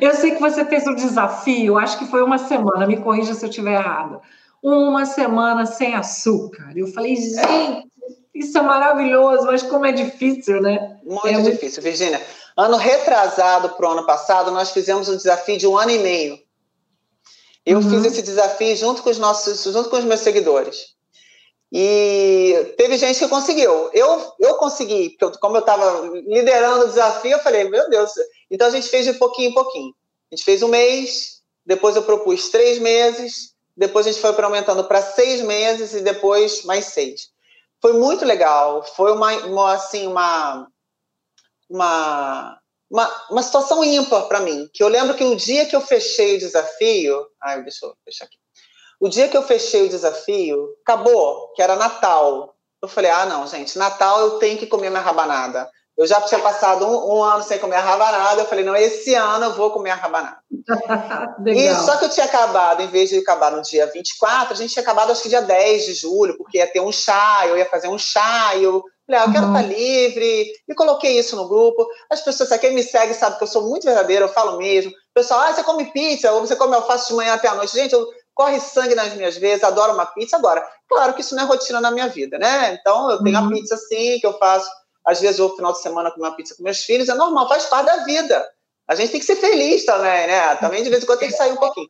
[0.00, 3.44] Eu sei que você fez um desafio, acho que foi uma semana, me corrija se
[3.44, 4.20] eu estiver errada.
[4.64, 6.72] Uma semana sem açúcar.
[6.74, 7.86] Eu falei, gente,
[8.34, 10.98] isso é maravilhoso, mas como é difícil, né?
[11.04, 11.82] Muito é difícil, muito...
[11.82, 12.26] Virginia.
[12.56, 16.38] Ano retrasado para o ano passado, nós fizemos um desafio de um ano e meio.
[17.66, 17.90] Eu uhum.
[17.90, 20.94] fiz esse desafio junto com os nossos, junto com os meus seguidores.
[21.70, 23.90] E teve gente que conseguiu.
[23.92, 28.12] Eu, eu consegui, porque eu, como eu estava liderando o desafio, eu falei, meu Deus.
[28.50, 29.94] Então a gente fez de pouquinho em pouquinho.
[30.32, 34.84] A gente fez um mês, depois eu propus três meses, depois a gente foi aumentando
[34.84, 37.28] para seis meses e depois mais seis.
[37.80, 38.82] Foi muito legal.
[38.82, 40.68] Foi uma, uma assim, uma,
[41.68, 42.58] uma,
[42.90, 44.68] uma, uma situação ímpar para mim.
[44.72, 47.26] Que eu lembro que o dia que eu fechei o desafio.
[47.42, 48.36] Ai, deixa eu fechar aqui.
[49.00, 52.54] O dia que eu fechei o desafio, acabou, que era Natal.
[52.80, 55.68] Eu falei, ah, não, gente, Natal eu tenho que comer minha rabanada.
[55.96, 58.42] Eu já tinha passado um, um ano sem comer a rabanada.
[58.42, 60.38] Eu falei, não, esse ano eu vou comer a rabanada.
[61.46, 64.72] e só que eu tinha acabado, em vez de acabar no dia 24, a gente
[64.72, 67.66] tinha acabado acho que dia 10 de julho, porque ia ter um chá, eu ia
[67.66, 69.68] fazer um chá, e eu falei, ah, eu quero estar uhum.
[69.68, 70.52] livre.
[70.68, 71.86] E coloquei isso no grupo.
[72.10, 74.90] As pessoas, quem me segue sabe que eu sou muito verdadeira, eu falo mesmo.
[74.90, 77.74] O pessoal, ah, você come pizza, ou você come alface de manhã até a noite.
[77.74, 80.36] Gente, eu corre sangue nas minhas vezes, adoro uma pizza.
[80.36, 82.76] Agora, claro que isso não é rotina na minha vida, né?
[82.80, 83.46] Então, eu tenho uhum.
[83.46, 84.68] a pizza sim, que eu faço.
[85.06, 87.14] Às vezes, eu vou no final de semana comer uma pizza com meus filhos, é
[87.14, 88.48] normal, faz parte da vida.
[88.86, 90.56] A gente tem que ser feliz também, né?
[90.56, 91.88] Também, de vez em quando, tem que sair um pouquinho.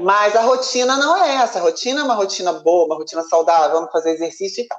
[0.00, 1.58] Mas a rotina não é essa.
[1.58, 4.78] A rotina é uma rotina boa, uma rotina saudável, vamos fazer exercício e tal.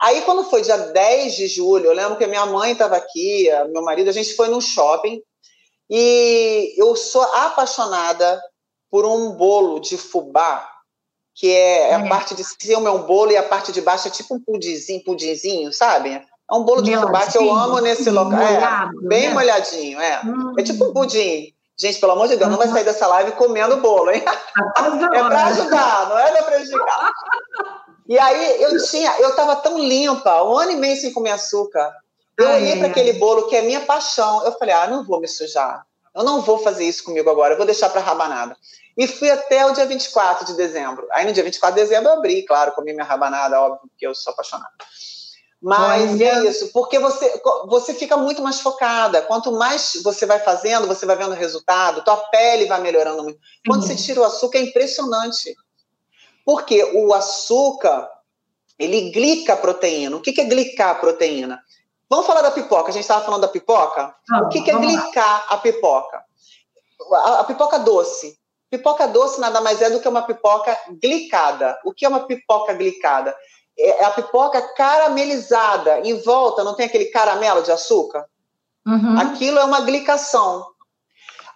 [0.00, 3.82] Aí, quando foi dia 10 de julho, eu lembro que minha mãe estava aqui, meu
[3.82, 5.20] marido, a gente foi num shopping
[5.90, 8.40] e eu sou apaixonada
[8.90, 10.68] por um bolo de fubá,
[11.34, 11.94] que é, é.
[11.94, 14.40] a parte de cima é um bolo e a parte de baixo é tipo um
[14.40, 16.24] pudinzinho, pudinzinho, sabe?
[16.50, 18.40] É um bolo de fubá que eu amo nesse local.
[18.40, 19.34] É, molhado, é, bem né?
[19.34, 20.20] molhadinho, é.
[20.24, 20.54] Hum.
[20.58, 21.52] É tipo um pudim.
[21.80, 24.24] Gente, pelo amor de Deus, não vai sair dessa live comendo bolo, hein?
[25.14, 27.12] é para ajudar, não é para prejudicar.
[28.08, 31.92] E aí eu tinha, eu estava tão limpa, um ano e meio sem comer açúcar.
[32.36, 34.44] Eu olhei para aquele bolo que é minha paixão.
[34.44, 35.84] Eu falei, ah, não vou me sujar.
[36.14, 38.56] Eu não vou fazer isso comigo agora, eu vou deixar para rabanada.
[38.96, 41.06] E fui até o dia 24 de dezembro.
[41.12, 44.14] Aí no dia 24 de dezembro eu abri, claro, comi minha rabanada, óbvio, porque eu
[44.14, 44.72] sou apaixonada.
[45.60, 49.22] Mas é isso, porque você, você fica muito mais focada.
[49.22, 53.40] Quanto mais você vai fazendo, você vai vendo o resultado, tua pele vai melhorando muito.
[53.66, 55.54] Quando você tira o açúcar, é impressionante.
[56.44, 58.08] Porque o açúcar,
[58.78, 60.16] ele glica a proteína.
[60.16, 61.60] O que é glicar a proteína?
[62.08, 62.88] Vamos falar da pipoca.
[62.88, 64.14] A gente estava falando da pipoca.
[64.30, 65.46] Ah, o que, que é glicar lá.
[65.50, 66.22] a pipoca?
[67.12, 68.38] A, a, pipoca doce.
[68.70, 71.78] Pipoca doce nada mais é do que uma pipoca glicada.
[71.84, 73.36] O que é uma pipoca glicada?
[73.78, 76.00] É, é a pipoca caramelizada.
[76.00, 78.26] Em volta não tem aquele caramelo de açúcar?
[78.86, 79.18] Uhum.
[79.20, 80.66] Aquilo é uma glicação.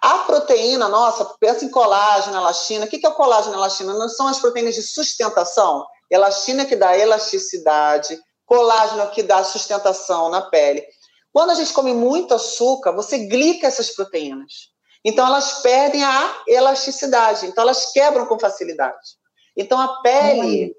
[0.01, 2.85] A proteína nossa, pensa em colágeno, elastina.
[2.85, 3.93] O que é o colágeno e elastina?
[3.93, 5.85] Não são as proteínas de sustentação.
[6.11, 10.85] Elastina que dá elasticidade, colágeno que dá sustentação na pele.
[11.31, 14.73] Quando a gente come muito açúcar, você glica essas proteínas.
[15.03, 19.17] Então, elas perdem a elasticidade, então elas quebram com facilidade.
[19.57, 20.75] Então, a pele,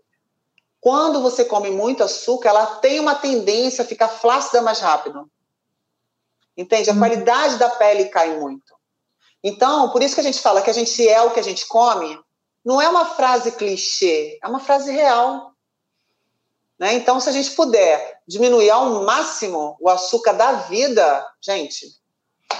[0.85, 5.31] quando você come muito açúcar, ela tem uma tendência a ficar flácida mais rápido.
[6.55, 6.91] Entende?
[6.91, 6.99] A hum.
[6.99, 8.75] qualidade da pele cai muito.
[9.43, 11.67] Então, por isso que a gente fala que a gente é o que a gente
[11.69, 12.21] come,
[12.63, 15.53] não é uma frase clichê, é uma frase real.
[16.79, 16.93] Né?
[16.93, 21.87] Então, se a gente puder diminuir ao máximo o açúcar da vida, gente,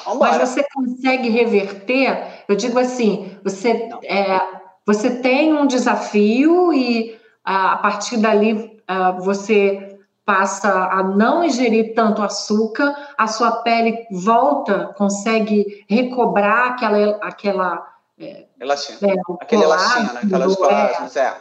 [0.03, 0.39] vambora.
[0.39, 2.43] Mas você consegue reverter?
[2.49, 4.41] Eu digo assim, você, é,
[4.87, 8.83] você tem um desafio e a partir dali
[9.21, 17.95] você passa a não ingerir tanto açúcar, a sua pele volta, consegue recobrar aquela aquela
[18.19, 21.37] é, elastina, é, aquele elastina, aquelas colágenos, é.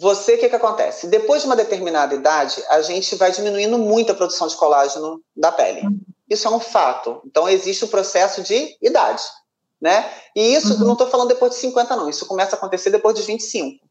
[0.00, 1.08] Você, o que, que acontece?
[1.08, 5.50] Depois de uma determinada idade, a gente vai diminuindo muito a produção de colágeno da
[5.50, 5.80] pele.
[5.80, 6.00] Uhum.
[6.30, 7.20] Isso é um fato.
[7.26, 9.24] Então, existe o processo de idade,
[9.80, 10.08] né?
[10.36, 10.84] E isso, uhum.
[10.86, 12.08] não estou falando depois de 50, não.
[12.08, 13.84] Isso começa a acontecer depois de 25.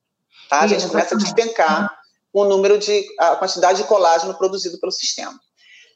[0.50, 0.62] Tá?
[0.62, 1.98] A gente começa a despencar
[2.34, 5.40] o número de a quantidade de colágeno produzido pelo sistema.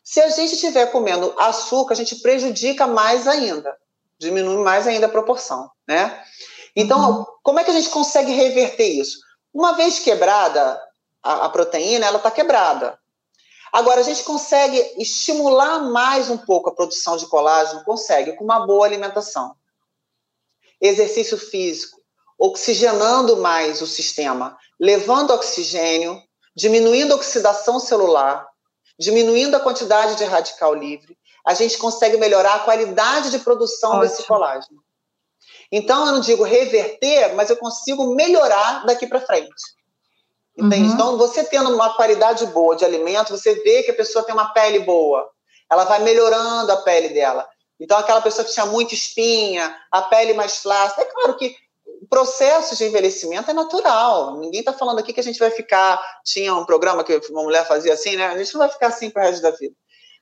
[0.03, 3.77] Se a gente estiver comendo açúcar, a gente prejudica mais ainda,
[4.17, 6.23] diminui mais ainda a proporção, né?
[6.75, 7.25] Então, uhum.
[7.43, 9.19] como é que a gente consegue reverter isso?
[9.53, 10.81] Uma vez quebrada
[11.21, 12.97] a, a proteína, ela está quebrada.
[13.71, 17.83] Agora, a gente consegue estimular mais um pouco a produção de colágeno?
[17.83, 19.55] Consegue, com uma boa alimentação.
[20.79, 22.00] Exercício físico,
[22.41, 26.19] oxigenando mais o sistema, levando oxigênio,
[26.55, 28.47] diminuindo a oxidação celular,
[28.99, 31.15] diminuindo a quantidade de radical livre,
[31.45, 34.01] a gente consegue melhorar a qualidade de produção Ótimo.
[34.01, 34.81] desse colágeno.
[35.71, 39.53] Então, eu não digo reverter, mas eu consigo melhorar daqui para frente.
[40.57, 40.87] Entende?
[40.87, 40.93] Uhum.
[40.93, 44.51] Então, você tendo uma qualidade boa de alimento, você vê que a pessoa tem uma
[44.51, 45.29] pele boa.
[45.71, 47.47] Ela vai melhorando a pele dela.
[47.79, 51.03] Então, aquela pessoa que tinha muita espinha, a pele mais flácida.
[51.03, 51.55] É claro que
[52.11, 54.37] processo de envelhecimento é natural.
[54.37, 55.97] Ninguém está falando aqui que a gente vai ficar.
[56.25, 58.27] Tinha um programa que uma mulher fazia assim, né?
[58.27, 59.73] A gente não vai ficar assim para o resto da vida.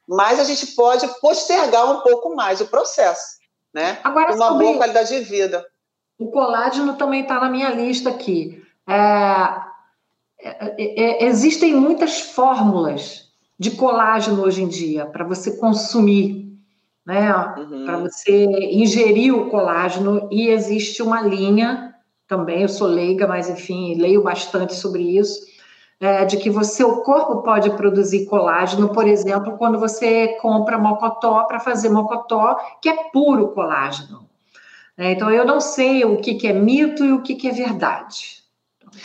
[0.08, 3.38] Mas a gente pode postergar um pouco mais o processo,
[3.74, 4.00] né?
[4.04, 5.66] Agora, uma boa qualidade de vida.
[6.20, 8.64] O colágeno também está na minha lista aqui.
[8.88, 8.94] É,
[10.42, 16.49] é, é, existem muitas fórmulas de colágeno hoje em dia para você consumir
[17.06, 17.34] né?
[17.58, 17.86] Uhum.
[17.86, 21.96] Para você ingerir o colágeno, e existe uma linha
[22.28, 25.48] também, eu sou leiga, mas enfim, leio bastante sobre isso,
[26.00, 31.44] é, de que você, o corpo pode produzir colágeno, por exemplo, quando você compra mocotó
[31.44, 34.30] para fazer mocotó, que é puro colágeno.
[34.98, 37.52] É, então, eu não sei o que, que é mito e o que, que é
[37.52, 38.44] verdade.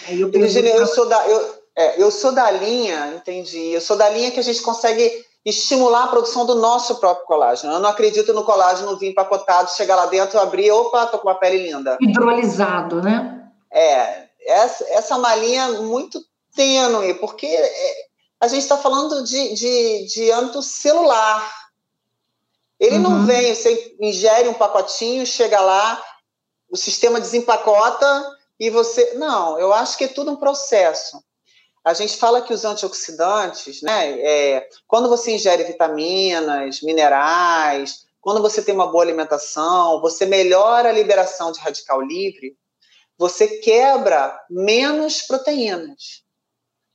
[0.06, 3.96] Aí eu, Virginia, eu, sou da, eu, é, eu sou da linha, entendi, eu sou
[3.96, 7.74] da linha que a gente consegue estimular a produção do nosso próprio colágeno.
[7.74, 11.38] Eu não acredito no colágeno vir empacotado, chegar lá dentro, abrir, opa, tô com uma
[11.38, 11.98] pele linda.
[12.00, 13.50] Hidrolisado, né?
[13.70, 16.24] É, essa, essa é uma linha muito
[16.54, 17.94] tênue, porque é,
[18.40, 21.52] a gente está falando de, de, de âmbito celular.
[22.80, 23.02] Ele uhum.
[23.02, 26.02] não vem, você ingere um pacotinho, chega lá,
[26.70, 29.14] o sistema desempacota e você.
[29.14, 31.22] Não, eu acho que é tudo um processo.
[31.84, 38.62] A gente fala que os antioxidantes, né, é, quando você ingere vitaminas, minerais, quando você
[38.62, 42.56] tem uma boa alimentação, você melhora a liberação de radical livre,
[43.18, 46.22] você quebra menos proteínas.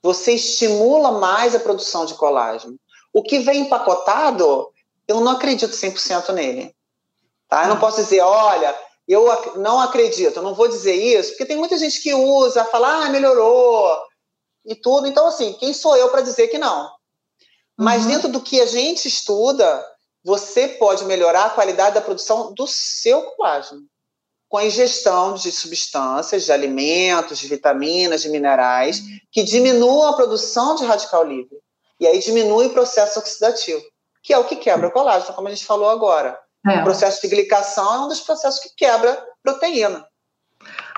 [0.02, 2.80] Você estimula mais a produção de colágeno.
[3.14, 4.70] O que vem empacotado,
[5.08, 6.76] eu não acredito 100% nele.
[7.48, 7.64] Tá?
[7.64, 8.76] Eu não posso dizer, olha,
[9.08, 9.28] eu
[9.58, 13.10] não acredito, eu não vou dizer isso, porque tem muita gente que usa, fala, ah,
[13.10, 14.09] melhorou,
[14.66, 15.08] e tudo.
[15.08, 16.92] Então, assim, quem sou eu para dizer que não?
[17.78, 18.10] Mas uhum.
[18.10, 19.86] dentro do que a gente estuda,
[20.24, 23.82] você pode melhorar a qualidade da produção do seu colágeno
[24.50, 29.00] com a ingestão de substâncias, de alimentos, de vitaminas, de minerais,
[29.32, 31.56] que diminuam a produção de radical livre.
[32.00, 33.82] E aí diminui o processo oxidativo,
[34.24, 36.40] que é o que quebra o colágeno, como a gente falou agora.
[36.68, 36.80] É.
[36.80, 40.06] O processo de glicação é um dos processos que quebra proteína.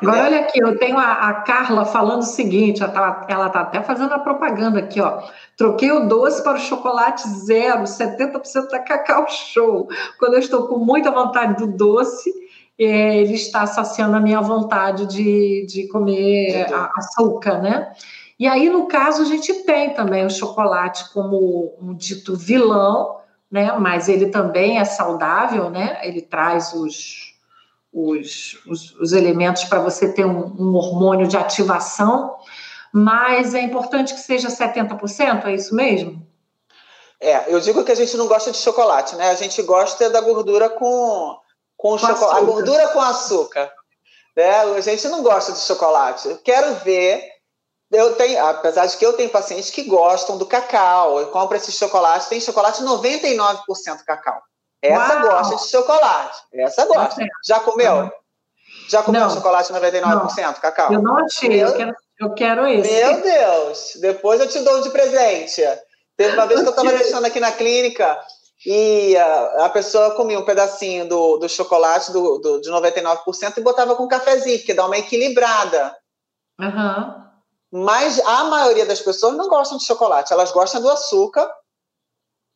[0.01, 3.83] Agora, olha aqui, eu tenho a, a Carla falando o seguinte, ela está tá até
[3.83, 5.21] fazendo a propaganda aqui, ó.
[5.55, 9.87] Troquei o doce para o chocolate zero, 70% da Cacau Show.
[10.17, 12.33] Quando eu estou com muita vontade do doce,
[12.79, 17.93] é, ele está saciando a minha vontade de, de comer açúcar, né?
[18.39, 23.17] E aí, no caso, a gente tem também o chocolate como um dito vilão,
[23.51, 23.71] né?
[23.73, 25.99] Mas ele também é saudável, né?
[26.01, 27.30] Ele traz os
[27.91, 32.37] os, os, os elementos para você ter um, um, hormônio de ativação,
[32.93, 36.25] mas é importante que seja 70%, é isso mesmo?
[37.19, 39.29] É, eu digo que a gente não gosta de chocolate, né?
[39.29, 41.37] A gente gosta da gordura com,
[41.77, 42.39] com, com chocolate.
[42.39, 43.71] A gordura com açúcar.
[44.35, 44.49] Né?
[44.49, 46.27] A gente não gosta de chocolate.
[46.27, 47.29] Eu quero ver.
[47.91, 51.73] Eu tenho, apesar de que eu tenho pacientes que gostam do cacau, eu compro esse
[51.73, 53.59] chocolate, tem chocolate 99%
[54.05, 54.41] cacau.
[54.81, 55.29] Essa Uau.
[55.29, 56.41] gosta de chocolate.
[56.53, 57.25] Essa gosta.
[57.45, 58.11] Já comeu?
[58.89, 59.29] Já comeu não.
[59.29, 60.53] chocolate 99% não.
[60.53, 60.91] cacau?
[60.91, 61.67] Eu não achei, Meu...
[61.67, 62.91] eu, quero, eu quero esse.
[62.91, 63.93] Meu Deus!
[64.01, 65.61] Depois eu te dou de presente.
[66.17, 68.19] Teve uma vez que eu estava deixando aqui na clínica
[68.65, 73.61] e a, a, pessoa comia um pedacinho do, do chocolate do, do, de 99% e
[73.61, 75.95] botava com um cafezinho, que dá uma equilibrada.
[76.59, 77.21] Uhum.
[77.71, 81.49] Mas a maioria das pessoas não gostam de chocolate, elas gostam do açúcar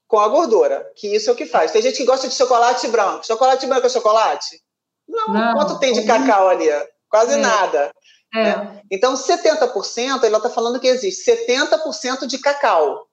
[0.08, 1.72] com a gordura, que isso é o que faz.
[1.72, 3.26] Tem gente que gosta de chocolate branco.
[3.26, 4.62] Chocolate branco é chocolate?
[5.08, 6.68] Não, não quanto tem de cacau ali?
[7.10, 7.38] Quase é.
[7.38, 7.92] nada.
[8.34, 8.44] É.
[8.44, 8.82] Né?
[8.92, 13.08] Então, 70%, ela está falando que existe 70% de cacau.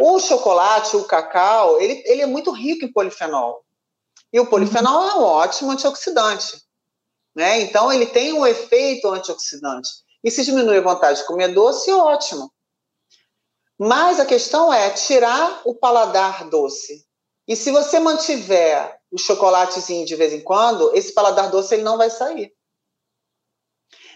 [0.00, 3.64] O chocolate, o cacau, ele, ele é muito rico em polifenol.
[4.32, 6.62] E o polifenol é um ótimo antioxidante.
[7.34, 7.60] Né?
[7.62, 9.88] Então, ele tem um efeito antioxidante.
[10.22, 12.52] E se diminui a vontade de comer doce, ótimo.
[13.78, 17.06] Mas a questão é tirar o paladar doce.
[17.46, 21.96] E se você mantiver o chocolatezinho de vez em quando, esse paladar doce ele não
[21.96, 22.52] vai sair.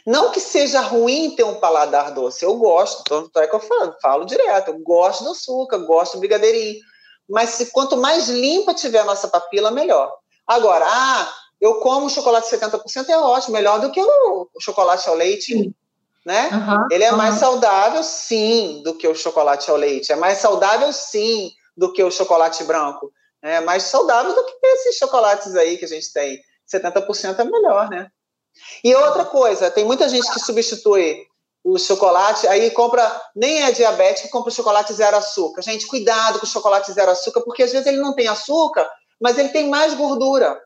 [0.04, 3.96] Não que seja ruim ter um paladar doce, eu gosto, tanto é que eu falo,
[4.02, 6.80] falo direto, eu gosto do açúcar, gosto do brigadeirinho.
[7.30, 10.12] Mas se quanto mais limpa tiver a nossa papila, melhor.
[10.44, 15.52] Agora, ah, eu como chocolate 70% é ótimo, melhor do que o chocolate ao leite.
[15.52, 15.74] Sim
[16.24, 16.50] né?
[16.52, 17.16] Uhum, ele é uhum.
[17.16, 20.12] mais saudável, sim, do que o chocolate ao leite.
[20.12, 23.12] É mais saudável, sim, do que o chocolate branco.
[23.42, 26.40] É mais saudável do que esses chocolates aí que a gente tem.
[26.72, 28.08] 70% é melhor, né?
[28.84, 31.26] E outra coisa, tem muita gente que substitui
[31.64, 35.62] o chocolate, aí compra, nem é diabético, compra o chocolate zero açúcar.
[35.62, 38.88] Gente, cuidado com o chocolate zero açúcar, porque às vezes ele não tem açúcar,
[39.20, 40.60] mas ele tem mais gordura.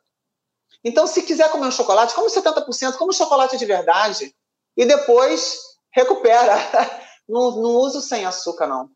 [0.83, 4.35] Então, se quiser comer um chocolate, come 70%, como chocolate de verdade
[4.77, 5.61] e depois
[5.93, 6.57] recupera.
[7.29, 8.89] Não, não uso sem açúcar, não.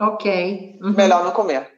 [0.00, 0.78] Ok.
[0.80, 0.94] Uhum.
[0.94, 1.70] Melhor não comer.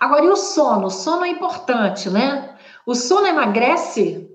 [0.00, 0.88] Agora, e o sono?
[0.88, 2.58] O sono é importante, né?
[2.84, 4.28] O sono emagrece?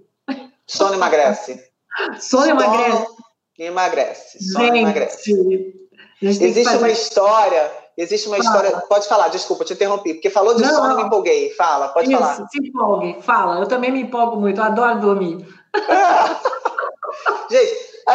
[0.66, 1.72] Sono emagrece.
[2.20, 3.08] sono, sono emagrece.
[3.60, 4.44] Emagrece.
[4.44, 5.78] Sono Gente, emagrece.
[6.22, 6.78] Existe fazer...
[6.78, 8.50] uma história, existe uma fala.
[8.50, 8.82] história.
[8.88, 11.54] Pode falar, desculpa, te interrompi, porque falou de não, sono e me empolguei.
[11.54, 12.48] Fala, pode Isso, falar.
[12.48, 13.60] Se empolgue, fala.
[13.60, 15.48] Eu também me empolgo muito, eu adoro dormir.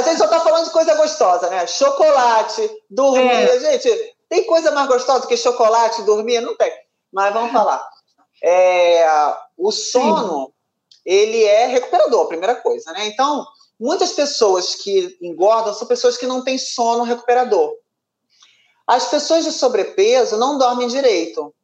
[0.02, 1.66] A gente só tá falando de coisa gostosa, né?
[1.66, 3.28] Chocolate, dormir.
[3.28, 3.60] É.
[3.60, 6.40] Gente, tem coisa mais gostosa que chocolate, dormir?
[6.40, 6.72] Não tem.
[7.12, 7.88] Mas vamos falar.
[8.42, 9.06] É,
[9.56, 10.52] o sono, Sim.
[11.04, 13.06] ele é recuperador, primeira coisa, né?
[13.06, 13.46] Então,
[13.78, 17.72] muitas pessoas que engordam são pessoas que não têm sono recuperador.
[18.86, 21.54] As pessoas de sobrepeso não dormem direito.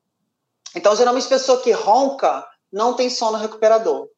[0.74, 4.08] Então, geralmente, pessoa que ronca não tem sono recuperador.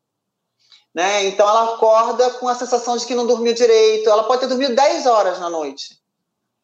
[0.94, 1.26] Né?
[1.26, 4.10] Então ela acorda com a sensação de que não dormiu direito.
[4.10, 6.00] Ela pode ter dormido 10 horas na noite.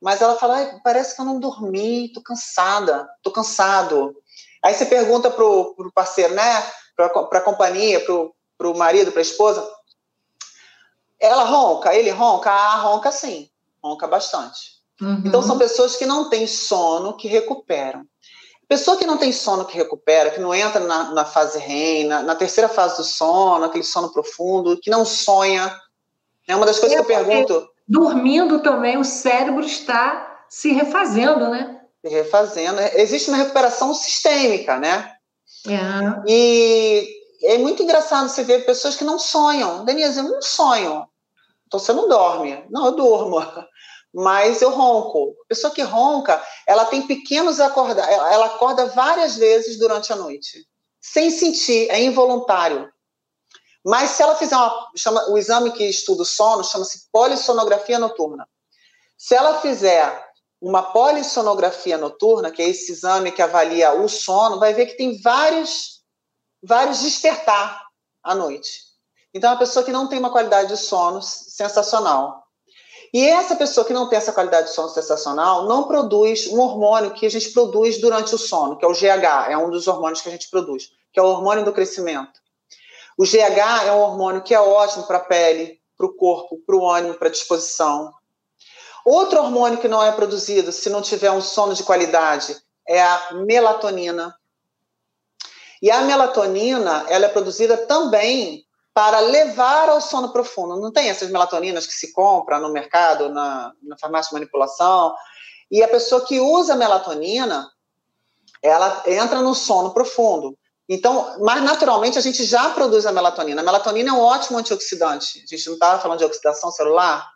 [0.00, 4.14] Mas ela fala, parece que eu não dormi, tô cansada, tô cansado.
[4.62, 6.66] Aí você pergunta pro, pro parceiro, né?
[6.94, 9.66] Pra, pra companhia, pro, pro marido, pra esposa.
[11.18, 12.50] Ela ronca, ele ronca?
[12.50, 13.48] Ah, ronca sim.
[13.82, 14.76] Ronca bastante.
[15.00, 15.22] Uhum.
[15.24, 18.04] Então são pessoas que não têm sono, que recuperam.
[18.68, 22.22] Pessoa que não tem sono que recupera, que não entra na, na fase REM, na,
[22.22, 25.72] na, terceira fase do sono, aquele sono profundo, que não sonha.
[26.48, 27.68] É uma das coisas é que eu pergunto.
[27.86, 31.80] Dormindo também, o cérebro está se refazendo, né?
[32.04, 32.80] Se refazendo.
[32.94, 35.12] Existe uma recuperação sistêmica, né?
[35.68, 36.22] É.
[36.26, 37.08] E
[37.44, 39.84] é muito engraçado você ver pessoas que não sonham.
[39.84, 41.06] Denise, eu não sonho.
[41.66, 42.64] Então você não dorme.
[42.68, 43.38] Não, eu durmo
[44.16, 45.36] mas eu ronco.
[45.44, 50.66] A pessoa que ronca, ela tem pequenos acordar, ela acorda várias vezes durante a noite,
[50.98, 52.90] sem sentir, é involuntário.
[53.84, 58.48] Mas se ela fizer uma, chama, o exame que estuda o sono chama-se polissonografia noturna.
[59.18, 60.26] Se ela fizer
[60.62, 65.20] uma polissonografia noturna, que é esse exame que avalia o sono, vai ver que tem
[65.20, 66.02] vários,
[66.62, 67.82] vários despertar
[68.22, 68.80] à noite.
[69.34, 72.45] Então, é uma pessoa que não tem uma qualidade de sono sensacional.
[73.16, 77.14] E essa pessoa que não tem essa qualidade de sono sensacional não produz um hormônio
[77.14, 80.20] que a gente produz durante o sono, que é o GH, é um dos hormônios
[80.20, 82.38] que a gente produz, que é o hormônio do crescimento.
[83.16, 86.76] O GH é um hormônio que é ótimo para a pele, para o corpo, para
[86.76, 88.12] o ânimo, para a disposição.
[89.02, 92.54] Outro hormônio que não é produzido se não tiver um sono de qualidade
[92.86, 94.36] é a melatonina.
[95.80, 98.65] E a melatonina, ela é produzida também
[98.96, 100.80] para levar ao sono profundo.
[100.80, 105.14] Não tem essas melatoninas que se compra no mercado, na, na farmácia de manipulação.
[105.70, 107.70] E a pessoa que usa melatonina,
[108.62, 110.56] ela entra no sono profundo.
[110.88, 113.60] Então, mas naturalmente a gente já produz a melatonina.
[113.60, 115.42] A melatonina é um ótimo antioxidante.
[115.44, 117.28] A gente não estava falando de oxidação celular?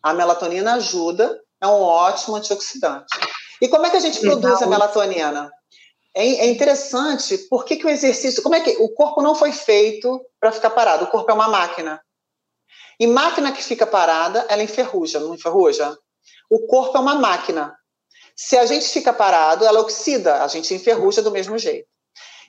[0.00, 3.18] A melatonina ajuda, é um ótimo antioxidante.
[3.60, 5.50] E como é que a gente produz a melatonina?
[6.14, 8.42] É, é interessante, por que, que o exercício.
[8.42, 8.76] Como é que.
[8.78, 12.00] O corpo não foi feito para ficar parado, o corpo é uma máquina.
[12.98, 15.96] E máquina que fica parada, ela enferruja, não enferruja?
[16.50, 17.76] O corpo é uma máquina.
[18.34, 21.88] Se a gente fica parado, ela oxida, a gente enferruja do mesmo jeito.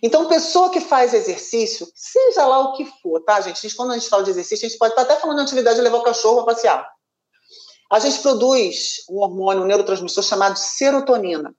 [0.01, 3.57] Então, pessoa que faz exercício, seja lá o que for, tá, gente?
[3.57, 5.43] A gente, quando a gente fala de exercício, a gente pode estar até falando de
[5.43, 6.89] atividade de levar o cachorro para passear.
[7.91, 11.53] A gente produz um hormônio, um neurotransmissor chamado serotonina.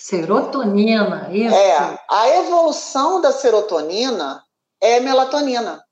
[0.00, 1.54] Serotonina, isso.
[1.54, 4.42] É, a evolução da serotonina
[4.80, 5.84] é melatonina.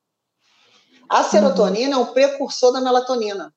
[1.10, 2.06] A serotonina uhum.
[2.06, 3.54] é um precursor da melatonina.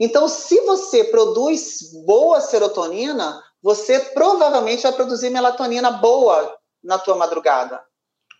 [0.00, 7.80] Então, se você produz boa serotonina, você provavelmente vai produzir melatonina boa na tua madrugada.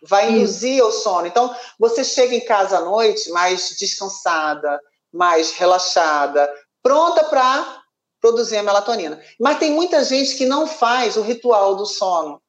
[0.03, 1.25] Vai induzir o sono.
[1.25, 4.77] Então, você chega em casa à noite mais descansada,
[5.09, 7.78] mais relaxada, pronta para
[8.21, 9.19] produzir a melatonina.
[9.39, 12.41] Mas tem muita gente que não faz o ritual do sono.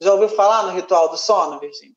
[0.00, 1.94] Já ouviu falar no ritual do sono, Virginia?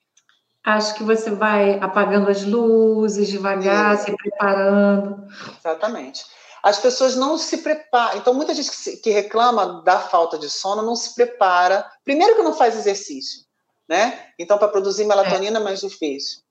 [0.63, 5.25] Acho que você vai apagando as luzes devagar, se preparando.
[5.57, 6.25] Exatamente.
[6.61, 8.17] As pessoas não se preparam.
[8.17, 11.89] Então, muita gente que, se, que reclama da falta de sono não se prepara.
[12.03, 13.43] Primeiro, que não faz exercício,
[13.87, 14.25] né?
[14.37, 16.41] Então, para produzir melatonina é mais difícil.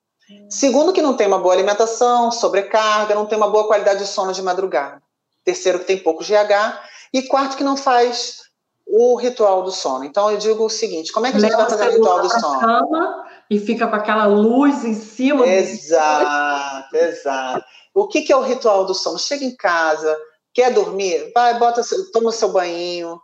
[0.48, 4.32] Segundo, que não tem uma boa alimentação, sobrecarga, não tem uma boa qualidade de sono
[4.32, 5.02] de madrugada.
[5.46, 6.78] Terceiro, que tem pouco GH.
[7.14, 8.40] E quarto, que não faz
[8.86, 10.04] o ritual do sono.
[10.04, 12.28] Então, eu digo o seguinte: como é que a gente vai fazer o ritual do
[12.28, 12.60] sono?
[12.60, 15.46] Cama e fica com aquela luz em cima.
[15.46, 17.64] Exato, exato.
[17.94, 19.18] O que, que é o ritual do sono?
[19.18, 20.16] Chega em casa,
[20.52, 21.30] quer dormir?
[21.34, 21.80] Vai, bota,
[22.12, 23.20] toma o seu banho.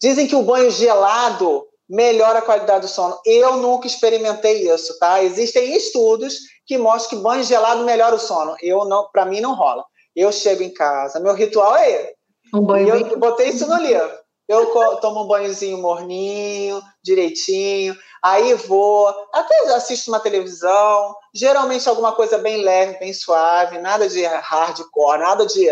[0.00, 3.18] Dizem que o banho gelado melhora a qualidade do sono.
[3.24, 5.22] Eu nunca experimentei isso, tá?
[5.22, 8.56] Existem estudos que mostram que banho gelado melhora o sono.
[8.60, 9.84] Eu não, para mim não rola.
[10.16, 12.16] Eu chego em casa, meu ritual é esse.
[12.54, 13.18] Um banho eu bem...
[13.18, 14.10] botei isso no livro.
[14.48, 14.66] Eu
[15.00, 17.96] tomo um banhozinho morninho, direitinho.
[18.22, 24.24] Aí vou, até assisto uma televisão, geralmente alguma coisa bem leve, bem suave, nada de
[24.24, 25.68] hardcore, nada de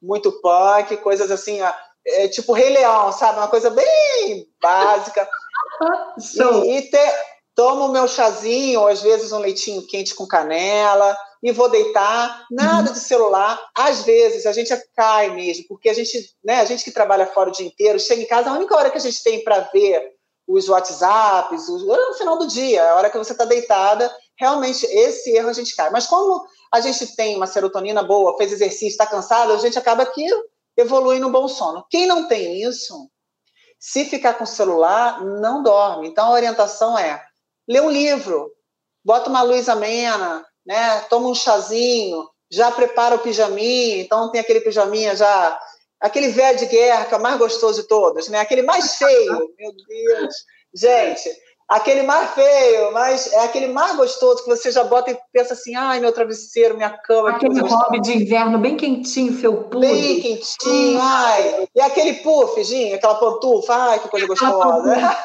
[0.00, 1.60] muito punk, coisas assim,
[2.06, 3.38] é, tipo Rei Leão, sabe?
[3.38, 5.28] Uma coisa bem básica.
[6.64, 7.12] e, e ter,
[7.54, 12.88] tomo meu chazinho, ou às vezes um leitinho quente com canela, e vou deitar, nada
[12.88, 12.94] uhum.
[12.94, 13.60] de celular.
[13.76, 17.48] Às vezes a gente cai mesmo, porque a gente, né, a gente que trabalha fora
[17.48, 20.12] o dia inteiro, chega em casa, a única hora que a gente tem para ver
[20.46, 25.30] os WhatsApps, os, no final do dia, a hora que você está deitada, realmente esse
[25.30, 25.90] erro a gente cai.
[25.90, 30.06] Mas como a gente tem uma serotonina boa, fez exercício, está cansado, a gente acaba
[30.06, 30.26] que
[30.76, 31.84] evolui no bom sono.
[31.90, 33.08] Quem não tem isso,
[33.78, 36.08] se ficar com o celular, não dorme.
[36.08, 37.20] Então a orientação é:
[37.68, 38.50] lê um livro,
[39.04, 41.00] bota uma luz amena, né?
[41.08, 45.58] Toma um chazinho, já prepara o pijaminha, então tem aquele pijaminha já
[46.02, 48.40] aquele velho de guerra que é o mais gostoso de todos, né?
[48.40, 50.34] Aquele mais feio, meu Deus.
[50.74, 51.30] Gente,
[51.68, 55.76] aquele mais feio, mas é aquele mais gostoso que você já bota e pensa assim,
[55.76, 57.30] ai, meu travesseiro, minha cama.
[57.30, 59.80] Aquele hobby de inverno bem quentinho, felpudo.
[59.80, 61.68] Bem quentinho, ai.
[61.74, 65.16] E aquele puff, Ginha, aquela pantufa, ai, que coisa gostosa.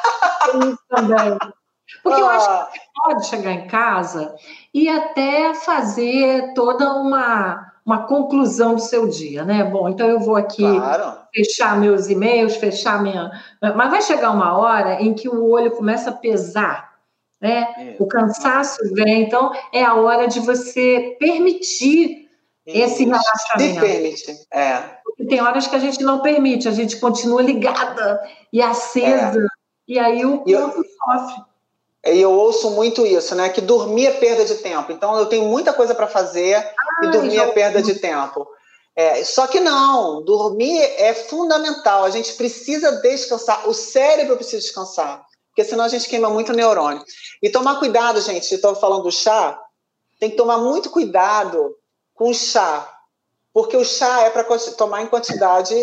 [0.54, 1.38] Isso também.
[2.02, 2.24] Porque ah.
[2.24, 2.70] eu acho ah.
[2.72, 4.34] que você pode chegar em casa
[4.72, 9.64] e até fazer toda uma uma conclusão do seu dia, né?
[9.64, 11.20] Bom, então eu vou aqui claro.
[11.34, 13.30] fechar meus e-mails, fechar minha.
[13.62, 16.98] Mas vai chegar uma hora em que o olho começa a pesar,
[17.40, 17.66] né?
[17.78, 17.96] É.
[17.98, 22.28] O cansaço vem, então é a hora de você permitir
[22.66, 23.74] esse relaxamento.
[23.74, 24.76] Se permite, é.
[25.02, 28.20] Porque tem horas que a gente não permite, a gente continua ligada
[28.52, 29.46] e acesa, é.
[29.88, 30.84] e aí o corpo eu...
[30.84, 31.42] sofre.
[32.06, 33.48] E eu ouço muito isso, né?
[33.48, 34.92] Que dormir é perda de tempo.
[34.92, 36.74] Então eu tenho muita coisa para fazer ah,
[37.04, 38.46] e dormir é perda de tempo.
[38.94, 42.04] É, só que não, dormir é fundamental.
[42.04, 43.68] A gente precisa descansar.
[43.68, 47.04] O cérebro precisa descansar, porque senão a gente queima muito neurônio.
[47.42, 48.52] E tomar cuidado, gente.
[48.52, 49.60] Estou falando do chá.
[50.18, 51.76] Tem que tomar muito cuidado
[52.14, 52.92] com o chá,
[53.52, 54.44] porque o chá é para
[54.76, 55.74] tomar em quantidade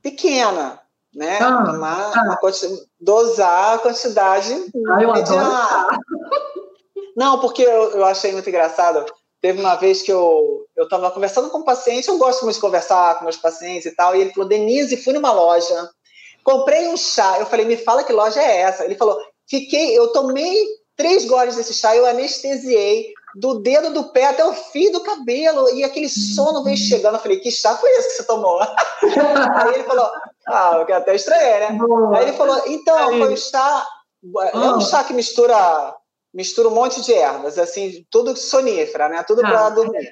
[0.00, 0.80] pequena
[1.14, 1.38] né?
[1.40, 2.22] Ah, Tomar ah.
[2.24, 4.52] uma quantidade, dosar a quantidade
[4.88, 5.88] ah,
[7.16, 9.04] Não, porque eu, eu achei muito engraçado.
[9.40, 12.60] Teve uma vez que eu eu estava conversando com um paciente, eu gosto muito de
[12.60, 15.90] conversar com meus pacientes e tal, e ele falou: Denise, fui numa loja,
[16.42, 17.38] comprei um chá.
[17.38, 18.84] Eu falei: me fala que loja é essa?
[18.84, 24.26] Ele falou: fiquei, eu tomei três goles desse chá, eu anestesiei do dedo do pé
[24.26, 27.14] até o fio do cabelo, e aquele sono veio chegando.
[27.14, 28.60] Eu falei, que chá foi esse que você tomou?
[28.60, 30.10] Aí ele falou,
[30.46, 31.72] Ah, eu até estranhei, né?
[31.72, 32.16] Boa.
[32.16, 33.86] Aí ele falou, então, foi o chá.
[34.52, 34.80] É um ah.
[34.80, 35.94] chá que mistura,
[36.32, 39.22] mistura um monte de ervas, assim, tudo sonífera, né?
[39.22, 40.10] Tudo para ah, dormir.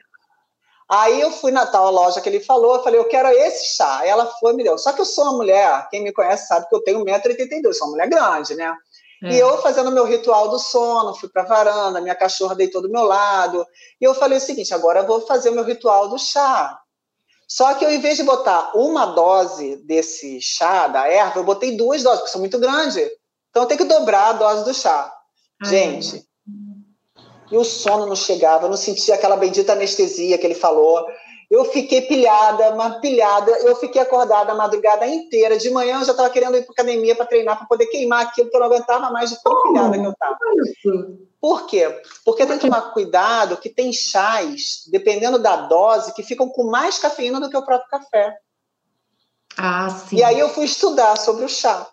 [0.90, 3.98] Aí eu fui na tal loja que ele falou, eu falei, eu quero esse chá.
[3.98, 4.78] Aí ela foi e me deu.
[4.78, 7.88] Só que eu sou uma mulher, quem me conhece sabe que eu tenho 1,82m, sou
[7.88, 8.74] uma mulher grande, né?
[9.22, 9.32] É.
[9.32, 12.88] E eu fazendo meu ritual do sono, fui para a varanda, minha cachorra deitou do
[12.88, 13.66] meu lado.
[14.00, 16.78] E eu falei o seguinte: agora eu vou fazer o meu ritual do chá.
[17.48, 21.76] Só que eu, em vez de botar uma dose desse chá, da erva, eu botei
[21.76, 23.00] duas doses, porque são muito grande.
[23.48, 25.10] Então eu tenho que dobrar a dose do chá.
[25.62, 25.68] Ai.
[25.68, 26.28] Gente,
[27.50, 31.06] e o sono não chegava, eu não sentia aquela bendita anestesia que ele falou.
[31.50, 33.50] Eu fiquei pilhada, mas pilhada.
[33.60, 35.56] Eu fiquei acordada a madrugada inteira.
[35.56, 38.48] De manhã eu já estava querendo ir para academia para treinar, para poder queimar aquilo,
[38.48, 40.36] porque eu não aguentava mais de tão pilhada que eu estava.
[41.40, 42.02] Por quê?
[42.24, 46.98] Porque tem que tomar cuidado que tem chás, dependendo da dose, que ficam com mais
[46.98, 48.36] cafeína do que o próprio café.
[49.56, 50.16] Ah, sim.
[50.16, 51.86] E aí eu fui estudar sobre o chá.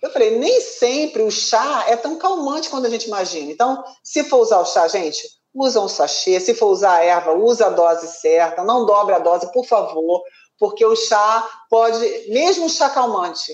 [0.00, 3.50] Eu falei, nem sempre o chá é tão calmante quanto a gente imagina.
[3.50, 5.22] Então, se for usar o chá, gente,
[5.54, 6.40] usa um sachê.
[6.40, 8.64] Se for usar a erva, usa a dose certa.
[8.64, 10.22] Não dobre a dose, por favor,
[10.58, 11.98] porque o chá pode,
[12.28, 13.52] mesmo o chá calmante,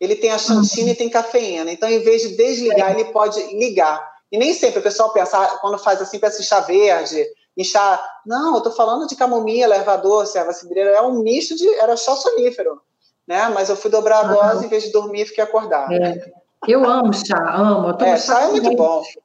[0.00, 1.70] ele tem a xantina e tem cafeína.
[1.70, 4.12] Então, em vez de desligar, ele pode ligar.
[4.30, 7.24] E nem sempre o pessoal pensa, ah, quando faz assim, pensa em chá verde,
[7.56, 8.02] em chá.
[8.26, 10.90] Não, eu estou falando de camomila, erva doce, erva cidreira.
[10.90, 11.68] É um misto de.
[11.74, 12.80] Era chá sonífero
[13.26, 13.50] né?
[13.54, 14.66] Mas eu fui dobrar a dose, ah.
[14.66, 15.94] em vez de dormir, e fiquei acordada.
[15.94, 16.32] É.
[16.66, 17.88] Eu amo chá, amo.
[17.88, 19.18] Eu é, chá, é muito leite.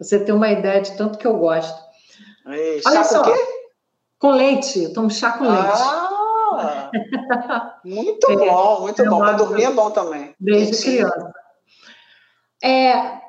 [0.00, 1.78] Você ter uma ideia de tanto que eu gosto.
[2.46, 3.38] Ei, Olha só, com quê?
[4.18, 5.82] Com leite, eu tomo chá com leite.
[6.52, 9.18] Ah, muito é, bom, muito bom.
[9.18, 10.34] Para dormir é bom também.
[10.40, 11.32] Desde criança.
[12.62, 13.20] É,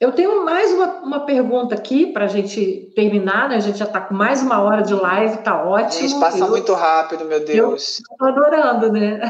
[0.00, 3.56] eu tenho mais uma, uma pergunta aqui para a gente terminar, né?
[3.56, 6.08] A gente já está com mais uma hora de live, tá ótimo.
[6.08, 7.98] Gente, passa eu, muito rápido, meu Deus.
[8.00, 9.20] Estou adorando, né?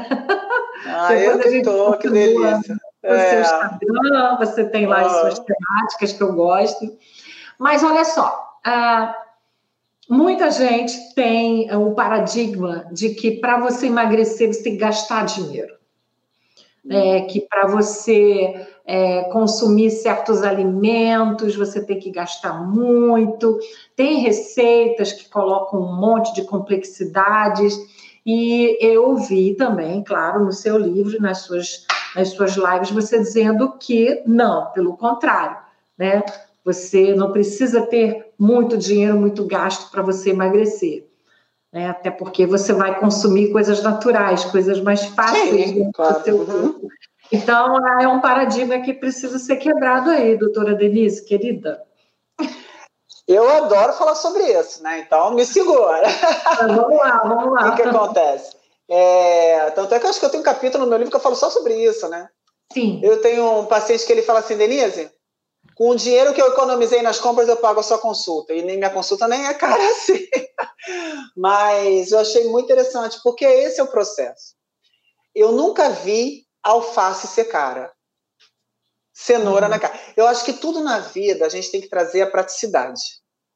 [0.86, 2.77] Ah, eu que estou, que delícia.
[3.02, 3.30] O é.
[3.30, 6.96] seu Instagram, você tem lá as suas temáticas que eu gosto.
[7.58, 9.14] Mas olha só, uh,
[10.08, 15.78] muita gente tem o paradigma de que para você emagrecer você tem que gastar dinheiro.
[16.90, 23.58] É, que para você é, consumir certos alimentos, você tem que gastar muito.
[23.94, 27.78] Tem receitas que colocam um monte de complexidades.
[28.24, 31.86] E eu vi também, claro, no seu livro, nas suas,
[32.18, 35.56] nas suas lives, você dizendo que não, pelo contrário,
[35.96, 36.24] né?
[36.64, 41.06] Você não precisa ter muito dinheiro, muito gasto para você emagrecer.
[41.72, 41.88] Né?
[41.88, 46.22] Até porque você vai consumir coisas naturais, coisas mais fáceis Sim, claro.
[46.24, 46.46] seu uhum.
[46.46, 46.88] corpo.
[47.30, 51.82] Então, é um paradigma que precisa ser quebrado aí, doutora Denise, querida.
[53.28, 55.00] Eu adoro falar sobre isso, né?
[55.00, 56.08] Então, me segura.
[56.66, 57.68] Vamos lá, vamos lá.
[57.72, 58.57] O que, que acontece?
[58.90, 61.16] É, tanto é que eu acho que eu tenho um capítulo no meu livro que
[61.16, 62.28] eu falo só sobre isso, né?
[62.72, 63.00] Sim.
[63.02, 65.10] Eu tenho um paciente que ele fala assim, Denise,
[65.74, 68.52] com o dinheiro que eu economizei nas compras, eu pago a sua consulta.
[68.54, 70.26] E nem minha consulta nem é cara assim.
[71.36, 74.54] Mas eu achei muito interessante, porque esse é o processo.
[75.34, 77.92] Eu nunca vi alface ser cara.
[79.12, 79.70] Cenoura uhum.
[79.70, 79.98] na cara.
[80.16, 83.02] Eu acho que tudo na vida a gente tem que trazer a praticidade,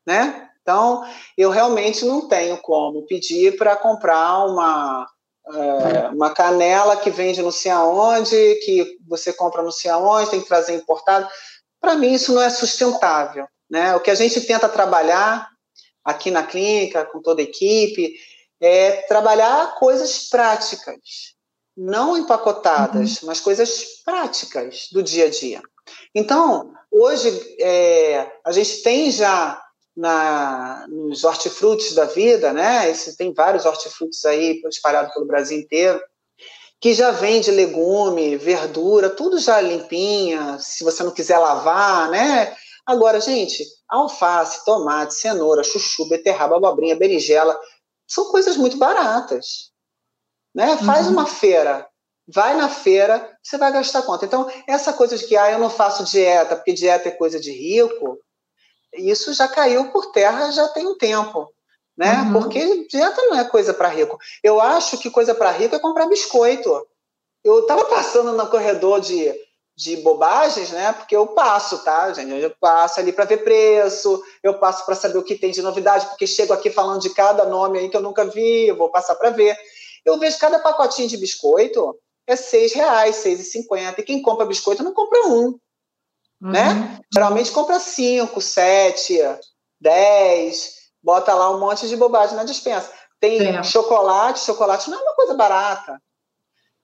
[0.06, 0.48] né?
[0.60, 1.04] Então,
[1.36, 5.08] eu realmente não tenho como pedir para comprar uma,
[5.46, 10.40] é, uma canela que vende não sei aonde, que você compra não sei aonde, tem
[10.40, 11.28] que trazer importado.
[11.80, 13.46] Para mim, isso não é sustentável.
[13.68, 13.94] Né?
[13.96, 15.48] O que a gente tenta trabalhar
[16.04, 18.14] aqui na clínica, com toda a equipe,
[18.60, 21.34] é trabalhar coisas práticas
[21.76, 23.28] não empacotadas, uhum.
[23.28, 25.62] mas coisas práticas do dia a dia.
[26.14, 29.60] Então, hoje, é, a gente tem já
[29.96, 32.90] na, nos hortifrutis da vida, né?
[32.90, 36.00] Esse, tem vários hortifrutis aí espalhados pelo Brasil inteiro,
[36.80, 42.56] que já vende legume, verdura, tudo já limpinha, se você não quiser lavar, né?
[42.84, 47.58] Agora, gente, alface, tomate, cenoura, chuchu, beterraba, abobrinha, berinjela,
[48.08, 49.70] são coisas muito baratas.
[50.54, 50.76] Né?
[50.78, 51.12] Faz uhum.
[51.12, 51.86] uma feira,
[52.26, 54.24] vai na feira, você vai gastar quanto?
[54.24, 57.52] Então, essa coisa de que ah, eu não faço dieta, porque dieta é coisa de
[57.52, 58.18] rico,
[58.94, 61.52] isso já caiu por terra já tem um tempo.
[61.96, 62.22] Né?
[62.22, 62.32] Uhum.
[62.32, 64.18] Porque dieta não é coisa para rico.
[64.42, 66.86] Eu acho que coisa para rico é comprar biscoito.
[67.44, 69.34] Eu estava passando no corredor de,
[69.76, 70.92] de bobagens, né?
[70.92, 72.32] Porque eu passo, tá, gente?
[72.32, 76.06] Eu passo ali para ver preço, eu passo para saber o que tem de novidade,
[76.06, 79.16] porque chego aqui falando de cada nome aí que eu nunca vi, eu vou passar
[79.16, 79.56] para ver.
[80.04, 84.00] Eu vejo cada pacotinho de biscoito é seis reais, seis e cinquenta.
[84.00, 85.58] E quem compra biscoito não compra um?
[86.42, 86.50] Uhum.
[86.50, 86.98] né?
[87.12, 89.18] Geralmente compra cinco, sete,
[89.80, 92.90] dez, bota lá um monte de bobagem na dispensa.
[93.20, 96.00] Tem chocolate, chocolate não é uma coisa barata.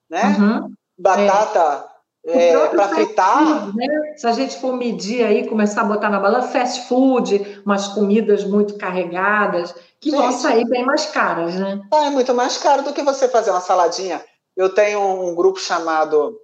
[0.09, 0.37] né?
[0.39, 0.73] Uhum.
[0.97, 1.89] Batata
[2.27, 2.51] é.
[2.51, 3.65] é para fritar.
[3.65, 3.87] Food, né?
[4.17, 8.45] Se a gente for medir aí, começar a botar na balança, fast food, umas comidas
[8.45, 11.81] muito carregadas, que gente, vão sair bem mais caras, né?
[11.93, 14.25] É muito mais caro do que você fazer uma saladinha.
[14.57, 16.37] Eu tenho um grupo chamado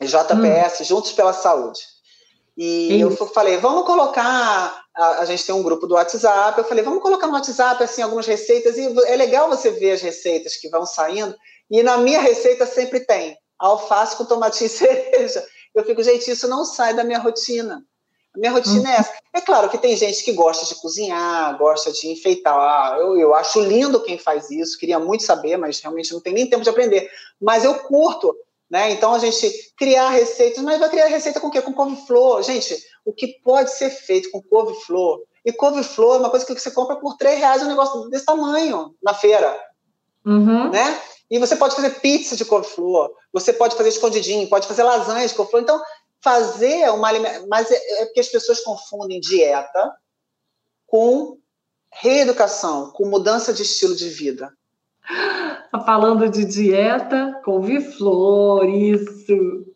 [0.00, 0.84] JPS, hum.
[0.84, 1.80] Juntos pela Saúde.
[2.56, 3.22] E Isso.
[3.22, 4.82] eu falei, vamos colocar.
[4.94, 6.58] A, a, gente tem um grupo do WhatsApp.
[6.58, 8.76] Eu falei, vamos colocar no WhatsApp assim algumas receitas.
[8.76, 11.34] E é legal você ver as receitas que vão saindo.
[11.70, 15.44] E na minha receita sempre tem alface com tomatinho e cereja.
[15.74, 17.82] Eu fico, gente, isso não sai da minha rotina.
[18.34, 19.12] A minha rotina é essa.
[19.34, 22.54] É claro que tem gente que gosta de cozinhar, gosta de enfeitar.
[22.54, 26.32] Ah, eu, eu acho lindo quem faz isso, queria muito saber, mas realmente não tem
[26.32, 27.10] nem tempo de aprender.
[27.40, 28.34] Mas eu curto
[28.72, 28.90] né?
[28.90, 31.60] Então a gente criar receitas, mas vai criar receita com o quê?
[31.60, 32.42] Com couve-flor.
[32.42, 35.20] Gente, o que pode ser feito com couve-flor?
[35.44, 38.94] E couve-flor é uma coisa que você compra por três reais um negócio desse tamanho
[39.02, 39.60] na feira.
[40.24, 40.70] Uhum.
[40.70, 40.98] Né?
[41.30, 45.34] E você pode fazer pizza de couve-flor, você pode fazer escondidinho, pode fazer lasanha de
[45.34, 45.60] couve-flor.
[45.60, 45.82] Então,
[46.22, 47.46] fazer uma alimentação.
[47.50, 49.94] Mas é, é porque as pessoas confundem dieta
[50.86, 51.36] com
[51.92, 54.50] reeducação, com mudança de estilo de vida.
[55.70, 59.66] Tá falando de dieta, couve-flor, isso.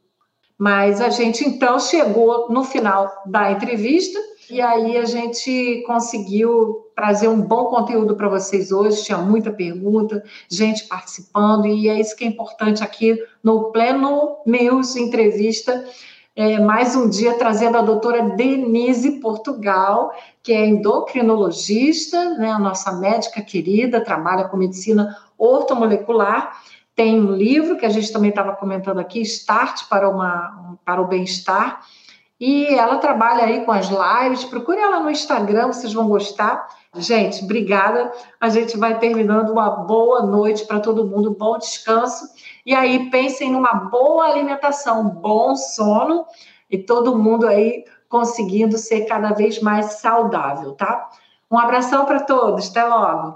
[0.58, 4.18] Mas a gente então chegou no final da entrevista
[4.48, 9.04] e aí a gente conseguiu trazer um bom conteúdo para vocês hoje.
[9.04, 14.96] Tinha muita pergunta, gente participando, e é isso que é importante aqui no Pleno News
[14.96, 15.84] Entrevista.
[16.38, 20.12] É, mais um dia trazendo a doutora Denise Portugal,
[20.42, 26.60] que é endocrinologista, né, a nossa médica querida, trabalha com medicina ortomolecular.
[26.94, 31.06] Tem um livro que a gente também estava comentando aqui, Start para, uma, para o
[31.06, 31.80] Bem-Estar.
[32.38, 34.44] E ela trabalha aí com as lives.
[34.44, 36.68] Procure ela no Instagram, vocês vão gostar.
[36.98, 38.10] Gente, obrigada.
[38.40, 42.26] A gente vai terminando uma boa noite para todo mundo, bom descanso.
[42.64, 46.24] E aí, pensem numa boa alimentação, bom sono
[46.70, 51.10] e todo mundo aí conseguindo ser cada vez mais saudável, tá?
[51.50, 53.34] Um abração para todos, até logo.